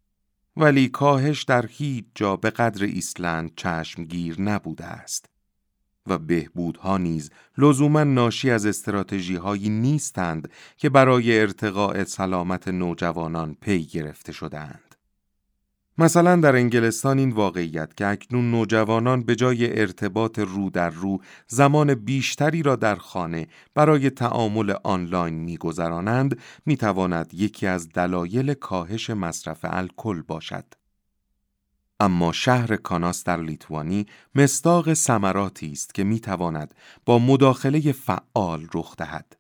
ولی 0.57 0.89
کاهش 0.89 1.43
در 1.43 1.67
هیچ 1.67 2.05
جا 2.15 2.37
به 2.37 2.51
قدر 2.51 2.85
ایسلند 2.85 3.53
چشمگیر 3.57 4.41
نبوده 4.41 4.85
است 4.85 5.27
و 6.07 6.19
بهبودها 6.19 6.99
نیز 6.99 7.31
لزوما 7.59 8.05
ناشی 8.05 8.51
از 8.51 8.67
استراتژی 8.67 9.37
هایی 9.37 9.69
نیستند 9.69 10.51
که 10.77 10.89
برای 10.91 11.41
ارتقاء 11.41 12.05
سلامت 12.05 12.69
نوجوانان 12.69 13.57
پی 13.61 13.85
گرفته 13.85 14.33
شدهاند. 14.33 14.84
مثلا 15.99 16.37
در 16.37 16.57
انگلستان 16.57 17.19
این 17.19 17.31
واقعیت 17.31 17.97
که 17.97 18.07
اکنون 18.07 18.51
نوجوانان 18.51 19.23
به 19.23 19.37
جای 19.37 19.81
ارتباط 19.81 20.39
رو 20.39 20.71
در 20.71 20.91
رو 20.91 21.19
زمان 21.47 21.95
بیشتری 21.95 22.63
را 22.63 22.77
در 22.77 22.97
خانه 22.97 23.47
برای 23.75 24.11
تعامل 24.11 24.75
آنلاین 24.85 25.35
میگذرانند 25.35 26.39
می‌تواند 26.67 27.35
یکی 27.35 27.67
از 27.67 27.89
دلایل 27.89 28.55
کاهش 28.55 29.11
مصرف 29.11 29.59
الکل 29.63 30.23
باشد. 30.23 30.65
اما 32.01 32.33
شهر 32.33 32.77
کاناس 32.77 33.25
در 33.25 33.43
لیتوانی 33.43 34.07
مستاق 34.35 34.93
سمراتی 34.93 35.73
است 35.73 35.95
که 35.95 36.05
می‌تواند 36.05 36.75
با 37.07 37.19
مداخله 37.19 37.93
فعال 37.93 38.69
رخ 38.75 38.97
دهد. 38.97 39.37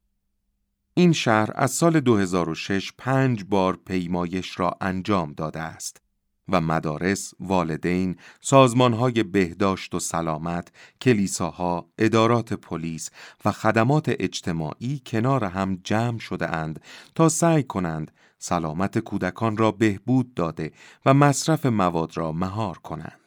این 0.95 1.13
شهر 1.13 1.51
از 1.55 1.71
سال 1.71 2.01
2006 2.01 2.93
پنج 2.99 3.45
بار 3.45 3.77
پیمایش 3.87 4.61
را 4.61 4.77
انجام 4.81 5.33
داده 5.33 5.61
است 5.61 6.04
و 6.49 6.61
مدارس، 6.61 7.35
والدین، 7.41 8.17
سازمانهای 8.41 9.23
بهداشت 9.23 9.95
و 9.95 9.99
سلامت، 9.99 10.69
کلیساها، 11.01 11.89
ادارات 11.99 12.53
پلیس 12.53 13.11
و 13.45 13.53
خدمات 13.53 14.05
اجتماعی 14.09 15.03
کنار 15.07 15.45
هم 15.45 15.81
جمع 15.85 16.19
شده 16.19 16.51
اند 16.51 16.81
تا 17.15 17.29
سعی 17.29 17.63
کنند 17.63 18.11
سلامت 18.39 18.99
کودکان 18.99 19.57
را 19.57 19.71
بهبود 19.71 20.35
داده 20.35 20.73
و 21.07 21.15
مصرف 21.15 21.67
مواد 21.67 22.17
را 22.17 22.33
مهار 22.33 22.79
کنند. 22.79 23.21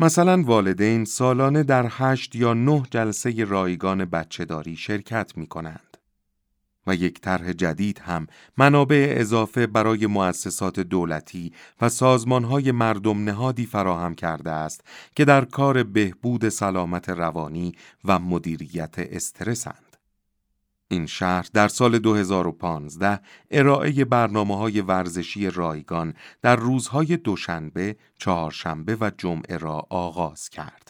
مثلا 0.00 0.42
والدین 0.42 1.04
سالانه 1.04 1.62
در 1.62 1.86
هشت 1.90 2.36
یا 2.36 2.54
نه 2.54 2.82
جلسه 2.90 3.44
رایگان 3.44 4.04
بچهداری 4.04 4.76
شرکت 4.76 5.32
می 5.36 5.46
کنند. 5.46 5.85
و 6.86 6.94
یک 6.94 7.20
طرح 7.20 7.52
جدید 7.52 7.98
هم 7.98 8.26
منابع 8.56 9.14
اضافه 9.16 9.66
برای 9.66 10.06
مؤسسات 10.06 10.80
دولتی 10.80 11.52
و 11.80 11.88
سازمانهای 11.88 12.72
مردم 12.72 13.24
نهادی 13.24 13.66
فراهم 13.66 14.14
کرده 14.14 14.50
است 14.50 14.80
که 15.14 15.24
در 15.24 15.44
کار 15.44 15.82
بهبود 15.82 16.48
سلامت 16.48 17.08
روانی 17.08 17.72
و 18.04 18.18
مدیریت 18.18 18.94
استرسند. 18.98 19.86
این 20.88 21.06
شهر 21.06 21.46
در 21.52 21.68
سال 21.68 21.98
2015 21.98 23.20
ارائه 23.50 24.04
برنامه 24.04 24.56
های 24.56 24.80
ورزشی 24.80 25.50
رایگان 25.50 26.14
در 26.42 26.56
روزهای 26.56 27.16
دوشنبه، 27.16 27.96
چهارشنبه 28.18 28.96
و 29.00 29.10
جمعه 29.18 29.56
را 29.56 29.86
آغاز 29.90 30.48
کرد. 30.48 30.85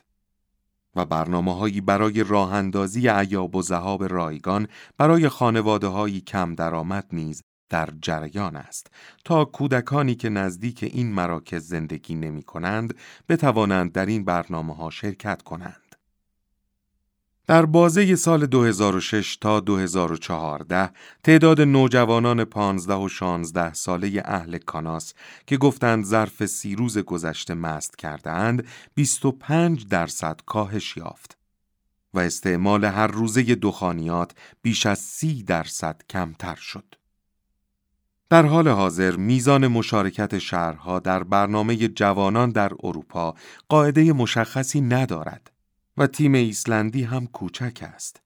و 0.97 1.07
برنامه 1.07 1.55
هایی 1.57 1.81
برای 1.81 2.25
راه 2.25 2.55
اندازی 2.55 3.09
عیاب 3.09 3.57
و 3.57 3.63
زهاب 3.63 4.05
رایگان 4.05 4.69
برای 4.99 5.29
خانواده 5.29 5.87
های 5.87 6.21
کم 6.21 6.55
درآمد 6.55 7.07
نیز 7.13 7.43
در 7.71 7.89
جریان 8.03 8.57
است 8.57 8.91
تا 9.25 9.45
کودکانی 9.45 10.15
که 10.15 10.29
نزدیک 10.29 10.83
این 10.83 11.13
مراکز 11.13 11.69
زندگی 11.69 12.15
نمی 12.15 12.43
کنند 12.43 12.95
بتوانند 13.29 13.93
در 13.93 14.07
این 14.07 14.25
برنامه 14.25 14.75
ها 14.75 14.91
شرکت 14.91 15.43
کنند. 15.43 15.86
در 17.47 17.67
بازه 17.67 18.17
سال 18.17 18.47
2006 18.47 19.37
تا 19.37 19.61
2014 19.61 20.91
تعداد 21.25 21.61
نوجوانان 21.61 22.45
15 22.45 22.95
و 22.95 23.09
16 23.09 23.75
ساله 23.75 24.23
اهل 24.25 24.59
کاناس 24.59 25.15
که 25.47 25.57
گفتند 25.57 26.05
ظرف 26.05 26.47
سی 26.47 26.77
روز 26.77 26.99
گذشته 26.99 27.55
مست 27.55 27.99
کرده 27.99 28.31
اند 28.31 28.67
25 28.95 29.87
درصد 29.89 30.41
کاهش 30.47 30.97
یافت 30.97 31.39
و 32.15 32.19
استعمال 32.19 32.85
هر 32.85 33.07
روزه 33.07 33.55
دخانیات 33.55 34.33
بیش 34.63 34.87
از 34.87 34.99
30 34.99 35.43
درصد 35.43 36.03
کمتر 36.11 36.55
شد. 36.55 36.95
در 38.31 38.47
حال 38.47 38.69
حاضر 38.69 39.17
میزان 39.17 39.67
مشارکت 39.67 40.39
شهرها 40.39 40.99
در 40.99 41.23
برنامه 41.23 41.77
جوانان 41.77 42.51
در 42.51 42.73
اروپا 42.83 43.35
قاعده 43.69 44.13
مشخصی 44.13 44.81
ندارد. 44.81 45.56
و 45.99 46.07
تیم 46.07 46.35
ایسلندی 46.35 47.03
هم 47.03 47.27
کوچک 47.27 47.79
است. 47.83 48.23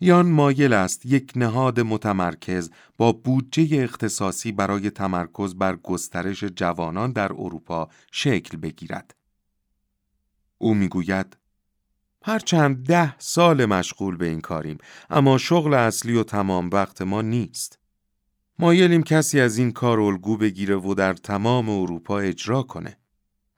یان 0.00 0.30
مایل 0.30 0.72
است 0.72 1.06
یک 1.06 1.32
نهاد 1.36 1.80
متمرکز 1.80 2.70
با 2.96 3.12
بودجه 3.12 3.82
اختصاصی 3.82 4.52
برای 4.52 4.90
تمرکز 4.90 5.54
بر 5.54 5.76
گسترش 5.76 6.44
جوانان 6.44 7.12
در 7.12 7.32
اروپا 7.32 7.88
شکل 8.12 8.56
بگیرد. 8.56 9.14
او 10.58 10.74
می‌گوید 10.74 11.36
هرچند 12.22 12.86
ده 12.86 13.18
سال 13.18 13.64
مشغول 13.64 14.16
به 14.16 14.26
این 14.26 14.40
کاریم 14.40 14.78
اما 15.10 15.38
شغل 15.38 15.74
اصلی 15.74 16.16
و 16.16 16.24
تمام 16.24 16.70
وقت 16.72 17.02
ما 17.02 17.22
نیست. 17.22 17.78
مایلیم 18.58 19.02
کسی 19.02 19.40
از 19.40 19.58
این 19.58 19.72
کار 19.72 20.00
الگو 20.00 20.36
بگیره 20.36 20.76
و 20.76 20.94
در 20.94 21.14
تمام 21.14 21.68
اروپا 21.68 22.18
اجرا 22.18 22.62
کنه. 22.62 22.96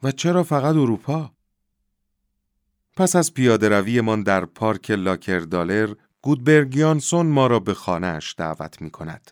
و 0.02 0.12
چرا 0.12 0.42
فقط 0.42 0.74
اروپا؟ 0.76 1.32
پس 2.96 3.16
از 3.16 3.34
پیاده 3.34 4.00
من 4.00 4.22
در 4.22 4.44
پارک 4.44 4.90
لاکردالر 4.90 5.94
گودبرگیانسون 6.22 7.26
ما 7.26 7.46
را 7.46 7.60
به 7.60 7.74
خانهاش 7.74 8.34
دعوت 8.38 8.82
می 8.82 8.90
کند. 8.90 9.30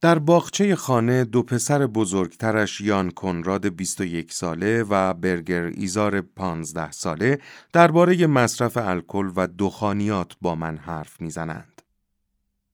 در 0.00 0.18
باغچه 0.18 0.76
خانه 0.76 1.24
دو 1.24 1.42
پسر 1.42 1.86
بزرگترش 1.86 2.80
یان 2.80 3.10
کنراد 3.10 3.66
21 3.66 4.32
ساله 4.32 4.82
و 4.82 5.14
برگر 5.14 5.62
ایزار 5.62 6.20
15 6.20 6.90
ساله 6.90 7.38
درباره 7.72 8.26
مصرف 8.26 8.76
الکل 8.76 9.30
و 9.36 9.48
دخانیات 9.58 10.32
با 10.40 10.54
من 10.54 10.76
حرف 10.76 11.20
می‌زنند. 11.20 11.82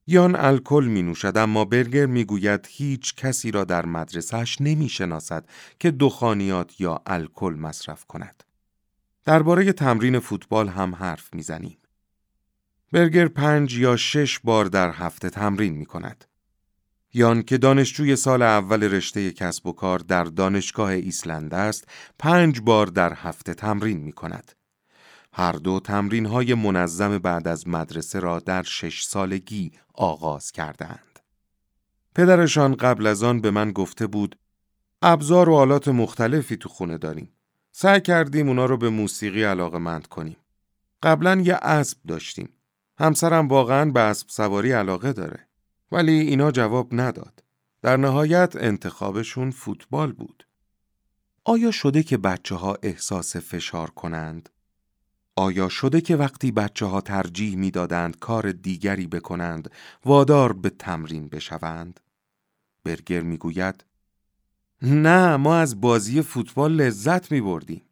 یان 0.06 0.36
الکل 0.36 0.84
می 0.84 1.02
نوشد 1.02 1.36
اما 1.36 1.64
برگر 1.64 2.06
می 2.06 2.24
گوید 2.24 2.66
هیچ 2.70 3.14
کسی 3.14 3.50
را 3.50 3.64
در 3.64 3.86
مدرسهش 3.86 4.56
نمی 4.60 4.88
شناسد 4.88 5.48
که 5.78 5.90
دخانیات 5.90 6.80
یا 6.80 7.02
الکل 7.06 7.54
مصرف 7.54 8.04
کند. 8.04 8.44
درباره 9.26 9.72
تمرین 9.72 10.18
فوتبال 10.18 10.68
هم 10.68 10.94
حرف 10.94 11.34
می‌زنیم. 11.34 11.78
برگر 12.92 13.28
پنج 13.28 13.78
یا 13.78 13.96
شش 13.96 14.38
بار 14.38 14.64
در 14.64 14.90
هفته 14.90 15.30
تمرین 15.30 15.74
می 15.74 15.86
کند. 15.86 16.24
یان 17.14 17.42
که 17.42 17.58
دانشجوی 17.58 18.16
سال 18.16 18.42
اول 18.42 18.82
رشته 18.82 19.32
کسب 19.32 19.66
و 19.66 19.72
کار 19.72 19.98
در 19.98 20.24
دانشگاه 20.24 20.90
ایسلند 20.90 21.54
است، 21.54 21.88
پنج 22.18 22.60
بار 22.60 22.86
در 22.86 23.12
هفته 23.14 23.54
تمرین 23.54 23.98
می 23.98 24.12
کند. 24.12 24.52
هر 25.32 25.52
دو 25.52 25.80
تمرین 25.80 26.26
های 26.26 26.54
منظم 26.54 27.18
بعد 27.18 27.48
از 27.48 27.68
مدرسه 27.68 28.20
را 28.20 28.40
در 28.40 28.62
شش 28.62 29.04
سالگی 29.04 29.72
آغاز 29.94 30.52
کردند. 30.52 31.20
پدرشان 32.14 32.74
قبل 32.74 33.06
از 33.06 33.22
آن 33.22 33.40
به 33.40 33.50
من 33.50 33.72
گفته 33.72 34.06
بود 34.06 34.38
ابزار 35.02 35.48
و 35.48 35.54
آلات 35.54 35.88
مختلفی 35.88 36.56
تو 36.56 36.68
خونه 36.68 36.98
داریم. 36.98 37.35
سعی 37.78 38.00
کردیم 38.00 38.48
اونا 38.48 38.66
رو 38.66 38.76
به 38.76 38.90
موسیقی 38.90 39.44
علاقه 39.44 39.78
مند 39.78 40.06
کنیم. 40.06 40.36
قبلا 41.02 41.42
یه 41.44 41.54
اسب 41.54 41.98
داشتیم. 42.08 42.48
همسرم 42.98 43.48
واقعا 43.48 43.90
به 43.90 44.00
اسب 44.00 44.28
سواری 44.28 44.72
علاقه 44.72 45.12
داره. 45.12 45.48
ولی 45.92 46.12
اینا 46.12 46.50
جواب 46.50 46.88
نداد. 46.92 47.44
در 47.82 47.96
نهایت 47.96 48.56
انتخابشون 48.56 49.50
فوتبال 49.50 50.12
بود. 50.12 50.46
آیا 51.44 51.70
شده 51.70 52.02
که 52.02 52.16
بچه 52.16 52.54
ها 52.54 52.78
احساس 52.82 53.36
فشار 53.36 53.90
کنند؟ 53.90 54.48
آیا 55.36 55.68
شده 55.68 56.00
که 56.00 56.16
وقتی 56.16 56.52
بچه 56.52 56.86
ها 56.86 57.00
ترجیح 57.00 57.56
می 57.56 57.70
دادند 57.70 58.18
کار 58.18 58.52
دیگری 58.52 59.06
بکنند 59.06 59.70
وادار 60.04 60.52
به 60.52 60.70
تمرین 60.70 61.28
بشوند؟ 61.28 62.00
برگر 62.84 63.20
می 63.20 63.36
گوید 63.36 63.84
نه 64.86 65.36
ما 65.36 65.56
از 65.56 65.80
بازی 65.80 66.22
فوتبال 66.22 66.72
لذت 66.72 67.32
می 67.32 67.40
بردیم. 67.40 67.82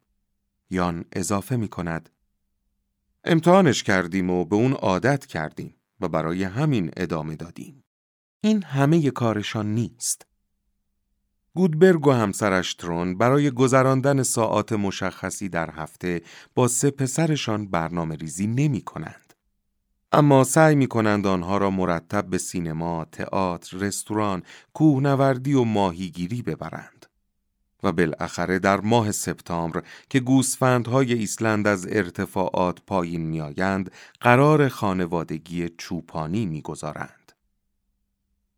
یان 0.69 1.05
اضافه 1.13 1.55
می 1.55 1.67
کند 1.67 2.09
امتحانش 3.23 3.83
کردیم 3.83 4.29
و 4.29 4.45
به 4.45 4.55
اون 4.55 4.73
عادت 4.73 5.25
کردیم 5.25 5.75
و 6.01 6.07
برای 6.07 6.43
همین 6.43 6.91
ادامه 6.97 7.35
دادیم. 7.35 7.83
این 8.41 8.63
همه 8.63 9.11
کارشان 9.11 9.73
نیست. 9.73 10.25
گودبرگ 11.55 12.07
و 12.07 12.11
همسرش 12.11 12.73
ترون 12.73 13.17
برای 13.17 13.51
گذراندن 13.51 14.23
ساعات 14.23 14.73
مشخصی 14.73 15.49
در 15.49 15.71
هفته 15.71 16.21
با 16.55 16.67
سه 16.67 16.91
پسرشان 16.91 17.67
برنامه 17.67 18.15
ریزی 18.15 18.47
نمی 18.47 18.81
کنند. 18.81 19.24
اما 20.11 20.43
سعی 20.43 20.75
می 20.75 20.87
کنند 20.87 21.27
آنها 21.27 21.57
را 21.57 21.69
مرتب 21.69 22.25
به 22.25 22.37
سینما، 22.37 23.05
تئاتر، 23.11 23.77
رستوران، 23.77 24.43
کوهنوردی 24.73 25.53
و 25.53 25.63
ماهیگیری 25.63 26.41
ببرند. 26.41 27.05
و 27.83 27.91
بالاخره 27.91 28.59
در 28.59 28.81
ماه 28.81 29.11
سپتامبر 29.11 29.83
که 30.09 30.19
گوسفندهای 30.19 31.13
ایسلند 31.13 31.67
از 31.67 31.87
ارتفاعات 31.89 32.81
پایین 32.87 33.21
میآیند 33.21 33.91
قرار 34.21 34.67
خانوادگی 34.67 35.69
چوپانی 35.77 36.45
می‌گذارند. 36.45 37.31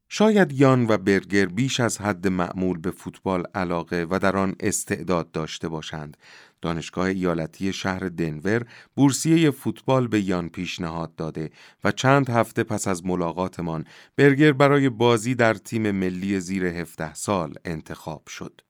شاید 0.10 0.52
یان 0.52 0.86
و 0.90 0.98
برگر 0.98 1.46
بیش 1.46 1.80
از 1.80 2.02
حد 2.02 2.28
معمول 2.28 2.78
به 2.78 2.92
فوتبال 2.92 3.44
علاقه 3.56 4.08
و 4.10 4.20
در 4.20 4.38
آن 4.38 4.56
استعداد 4.60 5.32
داشته 5.32 5.70
باشند. 5.70 6.18
دانشگاه 6.62 7.06
ایالتی 7.06 7.74
شهر 7.74 8.00
دنور 8.00 8.66
بورسیه 8.96 9.52
فوتبال 9.52 10.08
به 10.08 10.22
یان 10.22 10.50
پیشنهاد 10.50 11.16
داده 11.16 11.50
و 11.84 11.92
چند 11.92 12.30
هفته 12.30 12.64
پس 12.64 12.88
از 12.88 13.06
ملاقاتمان 13.06 13.86
برگر 14.16 14.52
برای 14.52 14.90
بازی 14.90 15.36
در 15.36 15.54
تیم 15.54 15.92
ملی 15.92 16.40
زیر 16.40 16.66
17 16.66 17.14
سال 17.14 17.54
انتخاب 17.66 18.28
شد. 18.28 18.62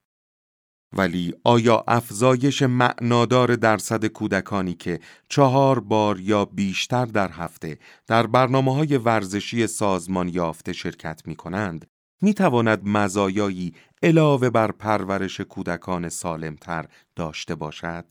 ولی 0.93 1.33
آیا 1.43 1.83
افزایش 1.87 2.61
معنادار 2.61 3.55
درصد 3.55 4.05
کودکانی 4.05 4.73
که 4.73 4.99
چهار 5.29 5.79
بار 5.79 6.19
یا 6.19 6.45
بیشتر 6.45 7.05
در 7.05 7.31
هفته 7.31 7.77
در 8.07 8.27
برنامه 8.27 8.75
های 8.75 8.97
ورزشی 8.97 9.67
سازمان 9.67 10.29
یافته 10.29 10.73
شرکت 10.73 11.21
می 11.25 11.35
کنند 11.35 11.87
می 12.21 12.33
تواند 12.33 12.87
مزایایی 12.87 13.73
علاوه 14.03 14.49
بر 14.49 14.71
پرورش 14.71 15.41
کودکان 15.41 16.09
سالمتر 16.09 16.85
داشته 17.15 17.55
باشد؟ 17.55 18.05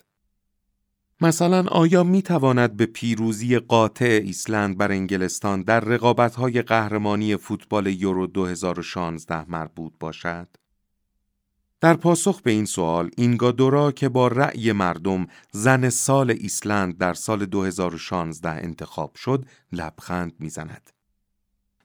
مثلا 1.20 1.64
آیا 1.68 2.04
می 2.04 2.22
تواند 2.22 2.76
به 2.76 2.86
پیروزی 2.86 3.58
قاطع 3.58 4.20
ایسلند 4.24 4.78
بر 4.78 4.92
انگلستان 4.92 5.62
در 5.62 5.80
رقابت‌های 5.80 6.62
قهرمانی 6.62 7.36
فوتبال 7.36 7.86
یورو 7.86 8.26
2016 8.26 9.50
مربوط 9.50 9.92
باشد؟ 10.00 10.48
در 11.80 11.94
پاسخ 11.94 12.42
به 12.42 12.50
این 12.50 12.64
سوال 12.64 13.10
اینگادورا 13.16 13.92
که 13.92 14.08
با 14.08 14.28
رأی 14.28 14.72
مردم 14.72 15.26
زن 15.52 15.88
سال 15.88 16.30
ایسلند 16.30 16.98
در 16.98 17.14
سال 17.14 17.46
2016 17.46 18.48
انتخاب 18.48 19.14
شد 19.14 19.44
لبخند 19.72 20.32
می‌زند. 20.38 20.95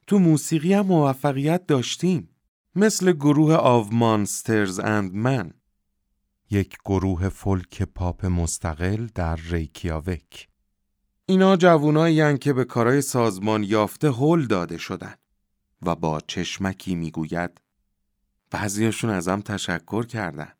تو 0.06 0.18
موسیقی 0.18 0.74
هم 0.74 0.86
موفقیت 0.86 1.66
داشتیم 1.66 2.28
مثل 2.74 3.12
گروه 3.12 3.54
آو 3.54 3.94
مانسترز 3.94 4.78
اند 4.78 5.14
من 5.14 5.52
یک 6.50 6.76
گروه 6.84 7.28
فولک 7.28 7.82
پاپ 7.82 8.26
مستقل 8.26 9.06
در 9.14 9.36
ریکیاوک 9.36 10.48
اینا 11.26 11.56
جوونایی 11.56 12.38
که 12.38 12.52
به 12.52 12.64
کارای 12.64 13.02
سازمان 13.02 13.62
یافته 13.62 14.10
هل 14.10 14.46
داده 14.46 14.78
شدن 14.78 15.14
و 15.82 15.94
با 15.94 16.20
چشمکی 16.26 16.94
می‌گوید 16.94 17.60
بعضیاشون 18.50 19.10
ازم 19.10 19.40
تشکر 19.40 20.06
کردن. 20.06 20.52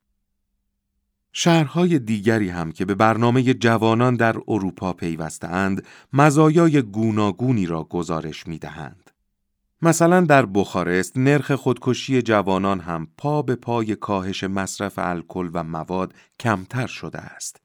شهرهای 1.32 1.98
دیگری 1.98 2.48
هم 2.48 2.72
که 2.72 2.84
به 2.84 2.94
برنامه 2.94 3.54
جوانان 3.54 4.16
در 4.16 4.36
اروپا 4.48 4.92
پیوستهاند 4.92 5.86
مزایای 6.12 6.82
گوناگونی 6.82 7.66
را 7.66 7.84
گزارش 7.84 8.46
می 8.46 8.58
دهند. 8.58 9.10
مثلا 9.84 10.20
در 10.20 10.46
بخارست 10.46 11.18
نرخ 11.18 11.52
خودکشی 11.52 12.22
جوانان 12.22 12.80
هم 12.80 13.08
پا 13.18 13.42
به 13.42 13.54
پای 13.54 13.96
کاهش 13.96 14.44
مصرف 14.44 14.98
الکل 14.98 15.50
و 15.52 15.64
مواد 15.64 16.14
کمتر 16.40 16.86
شده 16.86 17.18
است. 17.18 17.60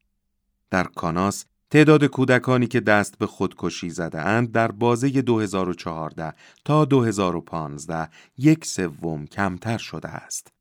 در 0.70 0.84
کاناس 0.84 1.46
تعداد 1.72 2.06
کودکانی 2.06 2.68
که 2.68 2.80
دست 2.80 3.18
به 3.18 3.28
خودکشی 3.28 3.90
زده 3.90 4.22
اند 4.22 4.52
در 4.52 4.72
بازه 4.72 5.10
2014 5.10 6.34
تا 6.66 6.86
2015 6.86 8.10
یک 8.38 8.66
سوم 8.66 9.26
کمتر 9.26 9.78
شده 9.78 10.08
است. 10.08 10.57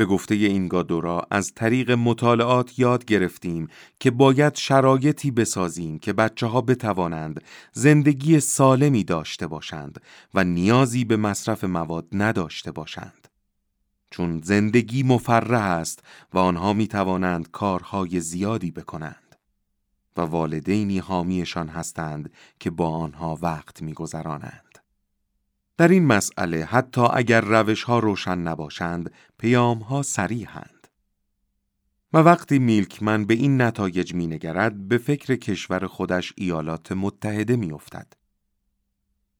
به 0.00 0.06
گفته 0.06 0.34
این 0.34 0.68
گادورا 0.68 1.26
از 1.30 1.54
طریق 1.54 1.90
مطالعات 1.90 2.78
یاد 2.78 3.04
گرفتیم 3.04 3.68
که 3.98 4.10
باید 4.10 4.54
شرایطی 4.54 5.30
بسازیم 5.30 5.98
که 5.98 6.12
بچه 6.12 6.46
ها 6.46 6.60
بتوانند 6.60 7.42
زندگی 7.72 8.40
سالمی 8.40 9.04
داشته 9.04 9.46
باشند 9.46 10.00
و 10.34 10.44
نیازی 10.44 11.04
به 11.04 11.16
مصرف 11.16 11.64
مواد 11.64 12.06
نداشته 12.12 12.72
باشند. 12.72 13.28
چون 14.10 14.40
زندگی 14.44 15.02
مفرح 15.02 15.62
است 15.62 16.02
و 16.34 16.38
آنها 16.38 16.72
می 16.72 16.88
توانند 16.88 17.50
کارهای 17.50 18.20
زیادی 18.20 18.70
بکنند. 18.70 19.36
و 20.16 20.20
والدینی 20.20 20.98
حامیشان 20.98 21.68
هستند 21.68 22.32
که 22.60 22.70
با 22.70 22.88
آنها 22.88 23.38
وقت 23.42 23.82
میگذرانند. 23.82 24.69
در 25.80 25.88
این 25.88 26.06
مسئله 26.06 26.64
حتی 26.64 27.00
اگر 27.00 27.40
روش 27.40 27.82
ها 27.82 27.98
روشن 27.98 28.38
نباشند 28.38 29.12
پیام 29.38 29.78
ها 29.78 30.02
سریحند. 30.02 30.88
و 32.12 32.18
وقتی 32.18 32.58
میلکمن 32.58 33.24
به 33.24 33.34
این 33.34 33.62
نتایج 33.62 34.14
مینگرد 34.14 34.88
به 34.88 34.98
فکر 34.98 35.36
کشور 35.36 35.86
خودش 35.86 36.32
ایالات 36.36 36.92
متحده 36.92 37.56
میافتد. 37.56 38.12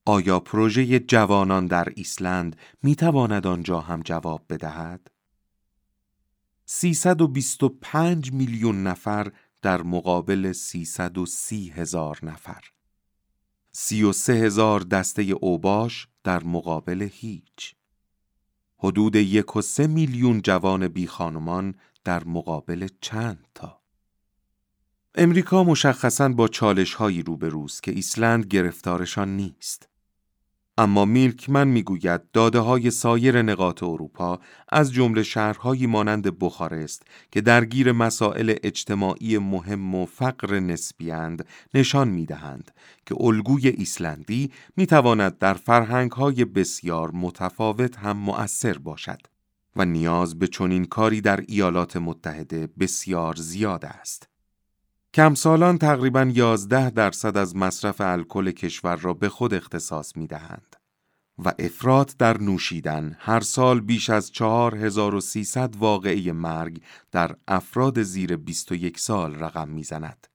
آیا 0.04 0.40
پروژه 0.40 0.98
جوانان 0.98 1.66
در 1.66 1.88
ایسلند 1.96 2.56
می 2.82 2.96
تواند 2.96 3.46
آنجا 3.46 3.80
هم 3.80 4.00
جواب 4.00 4.44
بدهد؟ 4.50 5.10
325 6.66 8.32
میلیون 8.32 8.82
نفر 8.82 9.32
در 9.62 9.82
مقابل 9.82 10.52
330 10.52 11.70
هزار 11.70 12.18
نفر 12.22 12.64
33 13.82 14.32
هزار 14.32 14.80
دسته 14.80 15.22
اوباش 15.22 16.08
در 16.24 16.44
مقابل 16.44 17.08
هیچ. 17.12 17.74
حدود 18.78 19.16
یک 19.16 19.56
و 19.56 19.62
سه 19.62 19.86
میلیون 19.86 20.42
جوان 20.42 20.88
بی 20.88 21.06
خانمان 21.06 21.74
در 22.04 22.24
مقابل 22.24 22.88
چند 23.00 23.46
تا. 23.54 23.80
امریکا 25.14 25.64
مشخصاً 25.64 26.28
با 26.28 26.48
چالش 26.48 26.94
هایی 26.94 27.22
روبروست 27.22 27.82
که 27.82 27.90
ایسلند 27.90 28.46
گرفتارشان 28.46 29.36
نیست. 29.36 29.88
اما 30.80 31.04
میلکمن 31.04 31.68
می‌گوید 31.68 32.30
داده 32.32 32.58
های 32.58 32.90
سایر 32.90 33.42
نقاط 33.42 33.82
اروپا 33.82 34.40
از 34.68 34.92
جمله 34.92 35.22
شهرهایی 35.22 35.86
مانند 35.86 36.38
بخارست 36.38 37.02
که 37.32 37.40
درگیر 37.40 37.92
مسائل 37.92 38.54
اجتماعی 38.62 39.38
مهم 39.38 39.94
و 39.94 40.06
فقر 40.06 40.60
نسبیند 40.60 41.46
نشان 41.74 42.08
می‌دهند 42.08 42.70
که 43.06 43.14
الگوی 43.20 43.68
ایسلندی 43.68 44.50
می‌تواند 44.76 45.38
در 45.38 45.54
فرهنگهای 45.54 46.44
بسیار 46.44 47.10
متفاوت 47.10 47.98
هم 47.98 48.16
مؤثر 48.16 48.78
باشد 48.78 49.20
و 49.76 49.84
نیاز 49.84 50.38
به 50.38 50.46
چنین 50.46 50.84
کاری 50.84 51.20
در 51.20 51.44
ایالات 51.48 51.96
متحده 51.96 52.68
بسیار 52.78 53.34
زیاد 53.34 53.84
است. 53.84 54.28
کمسالان 55.14 55.78
تقریبا 55.78 56.22
11 56.34 56.90
درصد 56.90 57.36
از 57.36 57.56
مصرف 57.56 58.00
الکل 58.00 58.50
کشور 58.50 58.96
را 58.96 59.14
به 59.14 59.28
خود 59.28 59.54
اختصاص 59.54 60.16
می 60.16 60.26
دهند. 60.26 60.76
و 61.44 61.52
افراد 61.58 62.14
در 62.18 62.38
نوشیدن 62.38 63.16
هر 63.18 63.40
سال 63.40 63.80
بیش 63.80 64.10
از 64.10 64.32
4300 64.32 65.76
واقعه 65.76 66.32
مرگ 66.32 66.82
در 67.12 67.36
افراد 67.48 68.02
زیر 68.02 68.36
21 68.36 68.98
سال 68.98 69.34
رقم 69.34 69.68
می‌زند. 69.68 70.26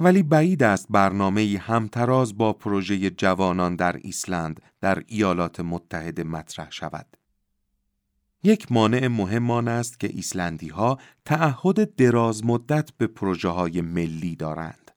ولی 0.00 0.22
بعید 0.22 0.62
است 0.62 0.86
برنامه 0.90 1.62
همتراز 1.66 2.38
با 2.38 2.52
پروژه 2.52 3.10
جوانان 3.10 3.76
در 3.76 3.96
ایسلند 3.96 4.62
در 4.80 5.02
ایالات 5.06 5.60
متحده 5.60 6.24
مطرح 6.24 6.70
شود. 6.70 7.16
یک 8.44 8.72
مانع 8.72 9.08
مهم 9.08 9.50
آن 9.50 9.68
است 9.68 10.00
که 10.00 10.06
ایسلندی 10.06 10.68
ها 10.68 10.98
تعهد 11.24 11.94
دراز 11.94 12.44
مدت 12.44 12.90
به 12.98 13.06
پروژه 13.06 13.48
های 13.48 13.80
ملی 13.80 14.36
دارند. 14.36 14.90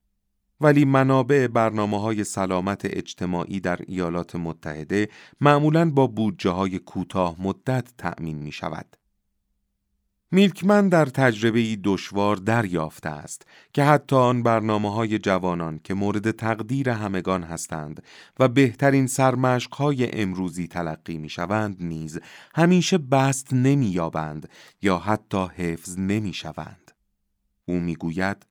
ولی 0.62 0.86
منابع 0.86 1.48
برنامه 1.48 2.02
های 2.02 2.24
سلامت 2.24 2.82
اجتماعی 2.86 3.60
در 3.60 3.80
ایالات 3.88 4.36
متحده 4.36 5.10
معمولاً 5.42 5.90
با 5.90 6.08
بودجه 6.08 6.50
های 6.50 6.80
کوتاه 6.80 7.36
مدت 7.40 7.94
تأمین 7.98 8.38
می 8.38 8.52
شود. 8.52 8.98
میلکمن 10.32 10.90
در 10.90 11.06
تجربه 11.06 11.78
دشوار 11.84 12.36
دریافته 12.36 13.10
است 13.10 13.46
که 13.74 13.84
حتی 13.84 14.16
آن 14.16 14.44
برنامه 14.44 14.94
های 14.94 15.20
جوانان 15.20 15.80
که 15.84 15.94
مورد 15.94 16.32
تقدیر 16.32 16.90
همگان 16.90 17.44
هستند 17.44 18.04
و 18.40 18.48
بهترین 18.48 19.08
سرمشق 19.08 19.74
های 19.74 20.22
امروزی 20.22 20.68
تلقی 20.68 21.18
می 21.18 21.30
شوند 21.30 21.78
نیز 21.80 22.20
همیشه 22.56 22.98
بست 22.98 23.54
نمی 23.54 23.88
یابند 23.88 24.50
یا 24.82 24.98
حتی 24.98 25.48
حفظ 25.56 26.00
نمی 26.00 26.34
شوند. 26.34 26.92
او 27.66 27.80
می 27.80 27.96
گوید 27.96 28.46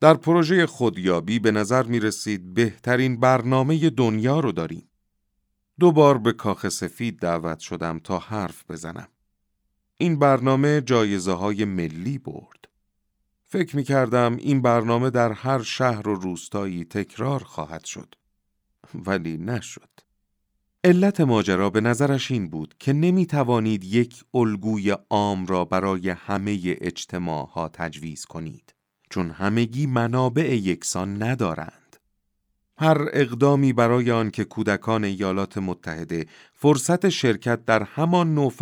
در 0.00 0.14
پروژه 0.14 0.66
خودیابی 0.66 1.38
به 1.38 1.50
نظر 1.50 1.82
می 1.82 2.00
رسید 2.00 2.54
بهترین 2.54 3.20
برنامه 3.20 3.90
دنیا 3.90 4.40
رو 4.40 4.52
داریم. 4.52 4.88
دو 5.80 5.92
بار 5.92 6.18
به 6.18 6.32
کاخ 6.32 6.68
سفید 6.68 7.18
دعوت 7.18 7.58
شدم 7.58 7.98
تا 7.98 8.18
حرف 8.18 8.64
بزنم. 8.70 9.08
این 10.02 10.18
برنامه 10.18 10.80
جایزه 10.80 11.32
های 11.32 11.64
ملی 11.64 12.18
برد. 12.18 12.68
فکر 13.46 13.76
می 13.76 13.84
کردم 13.84 14.36
این 14.36 14.62
برنامه 14.62 15.10
در 15.10 15.32
هر 15.32 15.62
شهر 15.62 16.08
و 16.08 16.14
روستایی 16.14 16.84
تکرار 16.84 17.44
خواهد 17.44 17.84
شد. 17.84 18.14
ولی 18.94 19.36
نشد. 19.36 19.88
علت 20.84 21.20
ماجرا 21.20 21.70
به 21.70 21.80
نظرش 21.80 22.30
این 22.30 22.48
بود 22.48 22.74
که 22.78 22.92
نمی 22.92 23.26
توانید 23.26 23.84
یک 23.84 24.24
الگوی 24.34 24.96
عام 25.10 25.46
را 25.46 25.64
برای 25.64 26.10
همه 26.10 26.60
اجتماع 26.64 27.46
ها 27.46 27.68
تجویز 27.68 28.24
کنید. 28.24 28.74
چون 29.10 29.30
همگی 29.30 29.86
منابع 29.86 30.54
یکسان 30.54 31.22
ندارند. 31.22 31.81
هر 32.82 33.08
اقدامی 33.12 33.72
برای 33.72 34.10
آن 34.10 34.30
که 34.30 34.44
کودکان 34.44 35.04
ایالات 35.04 35.58
متحده 35.58 36.26
فرصت 36.54 37.08
شرکت 37.08 37.64
در 37.64 37.82
همان 37.82 38.34
نوع 38.34 38.52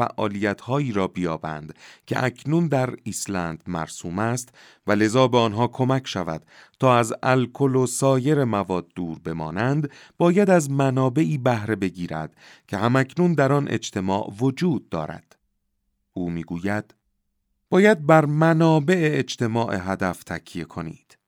هایی 0.63 0.93
را 0.93 1.07
بیابند 1.07 1.75
که 2.07 2.25
اکنون 2.25 2.69
در 2.69 2.95
ایسلند 3.03 3.63
مرسوم 3.67 4.19
است 4.19 4.49
و 4.87 4.93
لذا 4.93 5.29
به 5.29 5.39
آنها 5.39 5.69
کمک 5.69 6.07
شود 6.07 6.47
تا 6.81 6.97
از 6.97 7.13
الکل 7.23 7.77
و 7.77 7.87
سایر 7.87 8.45
مواد 8.45 8.87
دور 8.95 9.19
بمانند 9.19 9.91
باید 10.19 10.51
از 10.51 10.71
منابعی 10.71 11.39
بهره 11.39 11.77
بگیرد 11.77 12.37
که 12.69 12.77
همکنون 12.77 13.35
در 13.35 13.53
آن 13.53 13.69
اجتماع 13.69 14.33
وجود 14.41 14.89
دارد 14.89 15.37
او 16.13 16.31
می‌گوید 16.31 16.95
باید 17.71 18.07
بر 18.07 18.25
منابع 18.25 19.11
اجتماع 19.13 19.77
هدف 19.93 20.25
تکیه 20.25 20.65
کنید. 20.65 21.20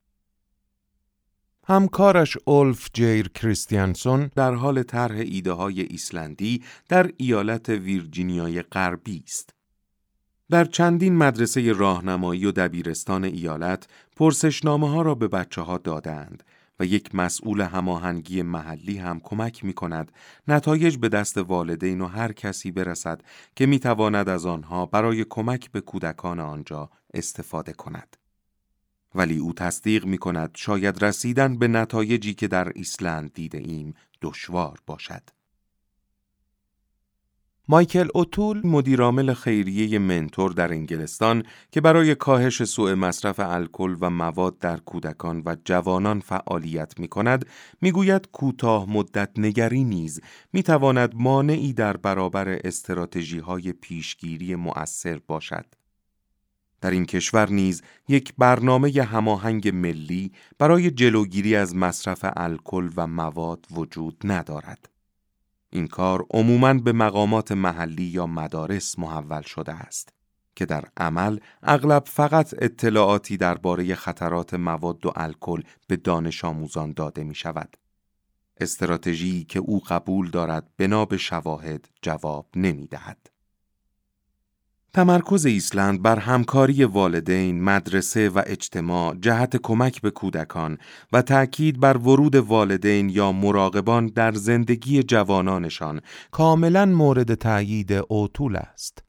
همکارش 1.66 2.36
اولف 2.44 2.88
جیر 2.92 3.28
کریستیانسون 3.28 4.30
در 4.34 4.54
حال 4.54 4.82
طرح 4.82 5.16
ایده 5.16 5.52
های 5.52 5.80
ایسلندی 5.80 6.62
در 6.88 7.10
ایالت 7.16 7.68
ویرجینیای 7.68 8.62
غربی 8.62 9.22
است. 9.26 9.54
در 10.50 10.64
چندین 10.64 11.16
مدرسه 11.16 11.72
راهنمایی 11.72 12.46
و 12.46 12.52
دبیرستان 12.52 13.24
ایالت 13.24 13.86
پرسشنامه 14.16 14.90
ها 14.90 15.02
را 15.02 15.14
به 15.14 15.28
بچه 15.28 15.60
ها 15.60 15.78
دادند 15.78 16.42
و 16.80 16.84
یک 16.84 17.14
مسئول 17.14 17.60
هماهنگی 17.60 18.42
محلی 18.42 18.98
هم 18.98 19.20
کمک 19.20 19.64
می 19.64 19.72
کند 19.72 20.12
نتایج 20.48 20.96
به 20.96 21.08
دست 21.08 21.38
والدین 21.38 22.00
و 22.00 22.06
هر 22.06 22.32
کسی 22.32 22.70
برسد 22.70 23.22
که 23.56 23.66
می 23.66 23.78
تواند 23.78 24.28
از 24.28 24.46
آنها 24.46 24.86
برای 24.86 25.24
کمک 25.30 25.70
به 25.70 25.80
کودکان 25.80 26.40
آنجا 26.40 26.90
استفاده 27.14 27.72
کند. 27.72 28.16
ولی 29.14 29.38
او 29.38 29.52
تصدیق 29.52 30.04
می 30.04 30.18
کند 30.18 30.50
شاید 30.54 31.04
رسیدن 31.04 31.58
به 31.58 31.68
نتایجی 31.68 32.34
که 32.34 32.48
در 32.48 32.72
ایسلند 32.74 33.32
دیده 33.32 33.58
ایم 33.58 33.94
دشوار 34.22 34.78
باشد. 34.86 35.22
مایکل 37.68 38.08
اوتول 38.14 38.60
مدیرعامل 38.64 39.34
خیریه 39.34 39.98
منتور 39.98 40.52
در 40.52 40.72
انگلستان 40.72 41.42
که 41.70 41.80
برای 41.80 42.14
کاهش 42.14 42.64
سوء 42.64 42.94
مصرف 42.94 43.40
الکل 43.40 43.96
و 44.00 44.10
مواد 44.10 44.58
در 44.58 44.76
کودکان 44.76 45.42
و 45.46 45.56
جوانان 45.64 46.20
فعالیت 46.20 47.00
می 47.00 47.08
کند 47.08 47.46
می‌گوید 47.80 48.28
کوتاه 48.32 48.90
مدت 48.90 49.30
نگری 49.36 49.84
نیز 49.84 50.20
می 50.52 50.62
تواند 50.62 51.14
مانعی 51.14 51.72
در 51.72 51.96
برابر 51.96 52.48
استراتژی 52.64 53.38
های 53.38 53.72
پیشگیری 53.72 54.54
مؤثر 54.54 55.20
باشد. 55.26 55.66
در 56.82 56.90
این 56.90 57.06
کشور 57.06 57.50
نیز 57.50 57.82
یک 58.08 58.34
برنامه 58.38 59.02
هماهنگ 59.02 59.68
ملی 59.68 60.32
برای 60.58 60.90
جلوگیری 60.90 61.56
از 61.56 61.76
مصرف 61.76 62.24
الکل 62.36 62.90
و 62.96 63.06
مواد 63.06 63.66
وجود 63.70 64.20
ندارد. 64.24 64.88
این 65.70 65.86
کار 65.86 66.26
عموماً 66.30 66.74
به 66.74 66.92
مقامات 66.92 67.52
محلی 67.52 68.04
یا 68.04 68.26
مدارس 68.26 68.98
محول 68.98 69.42
شده 69.42 69.72
است 69.72 70.08
که 70.56 70.66
در 70.66 70.84
عمل 70.96 71.38
اغلب 71.62 72.02
فقط 72.06 72.54
اطلاعاتی 72.58 73.36
درباره 73.36 73.94
خطرات 73.94 74.54
مواد 74.54 75.06
و 75.06 75.12
الکل 75.16 75.62
به 75.86 75.96
دانش 75.96 76.44
آموزان 76.44 76.92
داده 76.92 77.24
می 77.24 77.34
شود. 77.34 77.76
استراتژی 78.60 79.44
که 79.44 79.58
او 79.58 79.80
قبول 79.88 80.30
دارد 80.30 80.70
بنا 80.76 81.04
به 81.04 81.16
شواهد 81.16 81.88
جواب 82.02 82.46
نمی 82.56 82.86
دهد. 82.86 83.31
تمرکز 84.94 85.46
ایسلند 85.46 86.02
بر 86.02 86.18
همکاری 86.18 86.84
والدین، 86.84 87.64
مدرسه 87.64 88.28
و 88.28 88.42
اجتماع 88.46 89.14
جهت 89.14 89.56
کمک 89.56 90.00
به 90.00 90.10
کودکان 90.10 90.78
و 91.12 91.22
تأکید 91.22 91.80
بر 91.80 91.96
ورود 91.96 92.34
والدین 92.34 93.08
یا 93.08 93.32
مراقبان 93.32 94.06
در 94.06 94.32
زندگی 94.32 95.02
جوانانشان 95.02 96.00
کاملا 96.30 96.86
مورد 96.86 97.34
تأیید 97.34 97.92
اوتول 98.08 98.56
است. 98.56 99.04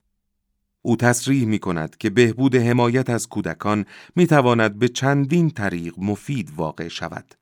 او 0.81 0.95
تصریح 0.95 1.45
می 1.45 1.59
کند 1.59 1.97
که 1.97 2.09
بهبود 2.09 2.55
حمایت 2.55 3.09
از 3.09 3.27
کودکان 3.27 3.85
می 4.15 4.27
تواند 4.27 4.79
به 4.79 4.87
چندین 4.87 5.49
طریق 5.49 5.93
مفید 5.97 6.51
واقع 6.55 6.87
شود. 6.87 7.35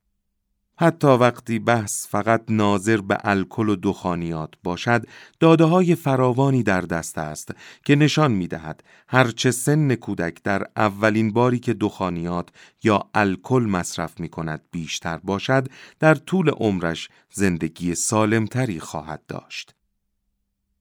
حتی 0.81 1.07
وقتی 1.07 1.59
بحث 1.59 2.07
فقط 2.07 2.43
ناظر 2.49 3.01
به 3.01 3.17
الکل 3.23 3.69
و 3.69 3.75
دخانیات 3.75 4.53
باشد 4.63 5.05
داده 5.39 5.63
های 5.63 5.95
فراوانی 5.95 6.63
در 6.63 6.81
دست 6.81 7.17
است 7.17 7.51
که 7.85 7.95
نشان 7.95 8.31
می 8.31 8.47
دهد 8.47 8.83
هرچه 9.07 9.51
سن 9.51 9.95
کودک 9.95 10.43
در 10.43 10.67
اولین 10.75 11.33
باری 11.33 11.59
که 11.59 11.73
دخانیات 11.73 12.49
یا 12.83 13.09
الکل 13.13 13.63
مصرف 13.63 14.19
می 14.19 14.29
کند 14.29 14.61
بیشتر 14.71 15.17
باشد 15.17 15.67
در 15.99 16.15
طول 16.15 16.49
عمرش 16.49 17.09
زندگی 17.33 17.95
سالمتری 17.95 18.79
خواهد 18.79 19.21
داشت. 19.27 19.75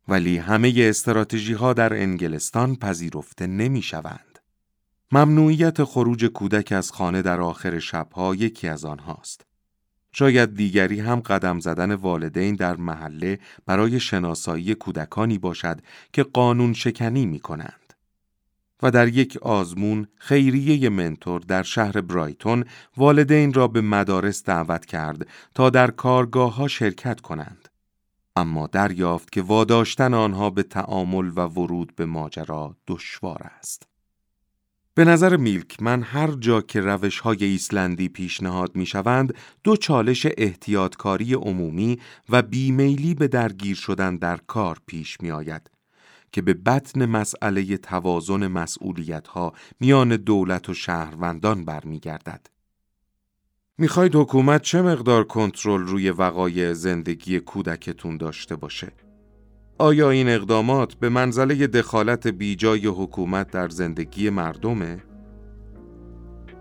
ولی 0.09 0.39
همه 0.39 0.73
استراتژی 0.77 1.53
ها 1.53 1.73
در 1.73 1.93
انگلستان 1.93 2.77
پذیرفته 2.77 3.47
نمی 3.47 3.83
شوند. 3.83 4.39
ممنوعیت 5.13 5.85
خروج 5.85 6.25
کودک 6.25 6.73
از 6.73 6.93
خانه 6.93 7.23
در 7.23 7.41
آخر 7.41 7.79
شبها 7.79 8.35
یکی 8.35 8.69
از 8.69 8.85
آنهاست. 8.85 9.50
شاید 10.13 10.55
دیگری 10.55 11.01
هم 11.01 11.21
قدم 11.21 11.61
زدن 11.61 11.95
والدین 11.95 12.55
در 12.55 12.77
محله 12.77 13.39
برای 13.67 14.01
شناسایی 14.01 14.75
کودکانی 14.75 15.39
باشد 15.39 15.81
که 16.13 16.23
قانون 16.23 16.73
شکنی 16.73 17.27
می 17.27 17.41
کنند. 17.41 17.95
و 18.83 18.91
در 18.91 19.09
یک 19.09 19.37
آزمون 19.43 20.07
خیریه 20.17 20.89
منتور 20.89 21.41
در 21.41 21.63
شهر 21.63 22.01
برایتون 22.01 22.65
والدین 22.97 23.53
را 23.53 23.69
به 23.69 23.81
مدارس 23.81 24.45
دعوت 24.45 24.87
کرد 24.87 25.27
تا 25.55 25.71
در 25.71 25.91
کارگاه 25.91 26.55
ها 26.55 26.69
شرکت 26.69 27.21
کنند. 27.21 27.69
اما 28.37 28.67
دریافت 28.67 29.33
که 29.33 29.43
واداشتن 29.43 30.15
آنها 30.15 30.51
به 30.51 30.63
تعامل 30.63 31.33
و 31.37 31.41
ورود 31.41 31.97
به 31.97 32.07
ماجرا 32.07 32.77
دشوار 32.89 33.51
است. 33.59 33.90
به 34.95 35.05
نظر 35.05 35.37
میلک 35.37 35.83
من 35.83 36.03
هر 36.03 36.31
جا 36.31 36.61
که 36.61 36.81
روش 36.81 37.21
های 37.21 37.45
ایسلندی 37.45 38.09
پیشنهاد 38.09 38.77
می 38.77 38.87
شوند 38.87 39.35
دو 39.65 39.77
چالش 39.77 40.27
احتیاطکاری 40.37 41.35
عمومی 41.35 41.99
و 42.29 42.43
بیمیلی 42.43 43.15
به 43.15 43.29
درگیر 43.29 43.77
شدن 43.77 44.17
در 44.17 44.37
کار 44.37 44.79
پیش 44.87 45.21
می 45.21 45.31
آید 45.31 45.71
که 46.33 46.43
به 46.43 46.55
بطن 46.55 47.07
مسئله 47.07 47.77
توازن 47.77 48.47
مسئولیت 48.47 49.27
ها 49.27 49.53
میان 49.81 50.17
دولت 50.17 50.69
و 50.69 50.75
شهروندان 50.75 51.65
برمیگردد. 51.65 52.47
می‌خواید 53.79 54.15
حکومت 54.15 54.63
چه 54.63 54.83
مقدار 54.83 55.25
کنترل 55.25 55.81
روی 55.81 56.11
وقایع 56.11 56.73
زندگی 56.73 57.41
کودکتون 57.41 58.17
داشته 58.17 58.57
باشه؟ 58.57 58.93
آیا 59.81 60.11
این 60.11 60.29
اقدامات 60.29 60.95
به 60.95 61.09
منزله 61.09 61.67
دخالت 61.67 62.27
بیجای 62.27 62.87
حکومت 62.87 63.51
در 63.51 63.69
زندگی 63.69 64.31
مردمه؟ 64.31 65.03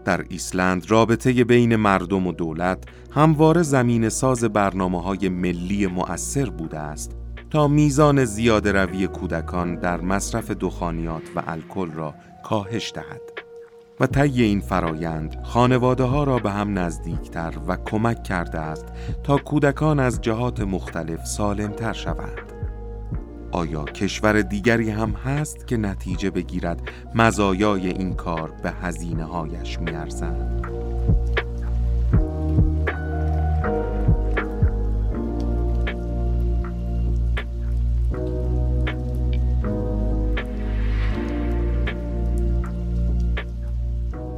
در 0.05 0.25
ایسلند 0.29 0.91
رابطه 0.91 1.43
بین 1.43 1.75
مردم 1.75 2.27
و 2.27 2.31
دولت 2.31 2.83
همواره 3.11 3.61
زمین 3.61 4.09
ساز 4.09 4.43
برنامه 4.43 5.01
های 5.01 5.29
ملی 5.29 5.87
مؤثر 5.87 6.49
بوده 6.49 6.79
است 6.79 7.15
تا 7.49 7.67
میزان 7.67 8.25
زیاد 8.25 8.67
روی 8.67 9.07
کودکان 9.07 9.75
در 9.75 10.01
مصرف 10.01 10.51
دخانیات 10.51 11.23
و 11.35 11.43
الکل 11.47 11.91
را 11.91 12.15
کاهش 12.43 12.91
دهد 12.95 13.21
و 13.99 14.07
طی 14.07 14.43
این 14.43 14.61
فرایند 14.61 15.37
خانواده 15.43 16.03
ها 16.03 16.23
را 16.23 16.39
به 16.39 16.51
هم 16.51 16.79
نزدیکتر 16.79 17.53
و 17.67 17.77
کمک 17.85 18.23
کرده 18.23 18.59
است 18.59 18.85
تا 19.23 19.37
کودکان 19.37 19.99
از 19.99 20.21
جهات 20.21 20.59
مختلف 20.59 21.25
سالمتر 21.25 21.93
شوند. 21.93 22.48
آیا 23.51 23.83
کشور 23.83 24.41
دیگری 24.41 24.89
هم 24.89 25.11
هست 25.11 25.67
که 25.67 25.77
نتیجه 25.77 26.29
بگیرد 26.29 26.81
مزایای 27.15 27.87
این 27.87 28.13
کار 28.13 28.51
به 28.63 28.71
هزینه 28.71 29.23
هایش 29.23 29.79
میارزند؟ 29.79 30.65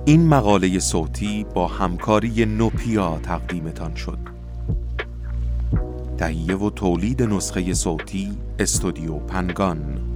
این 0.05 0.27
مقاله 0.27 0.79
صوتی 0.79 1.45
با 1.53 1.67
همکاری 1.67 2.45
نوپیا 2.45 3.19
تقدیمتان 3.23 3.95
شد. 3.95 4.40
تهیه 6.21 6.55
و 6.55 6.69
تولید 6.69 7.23
نسخه 7.23 7.73
صوتی 7.73 8.37
استودیو 8.59 9.19
پنگان. 9.19 10.10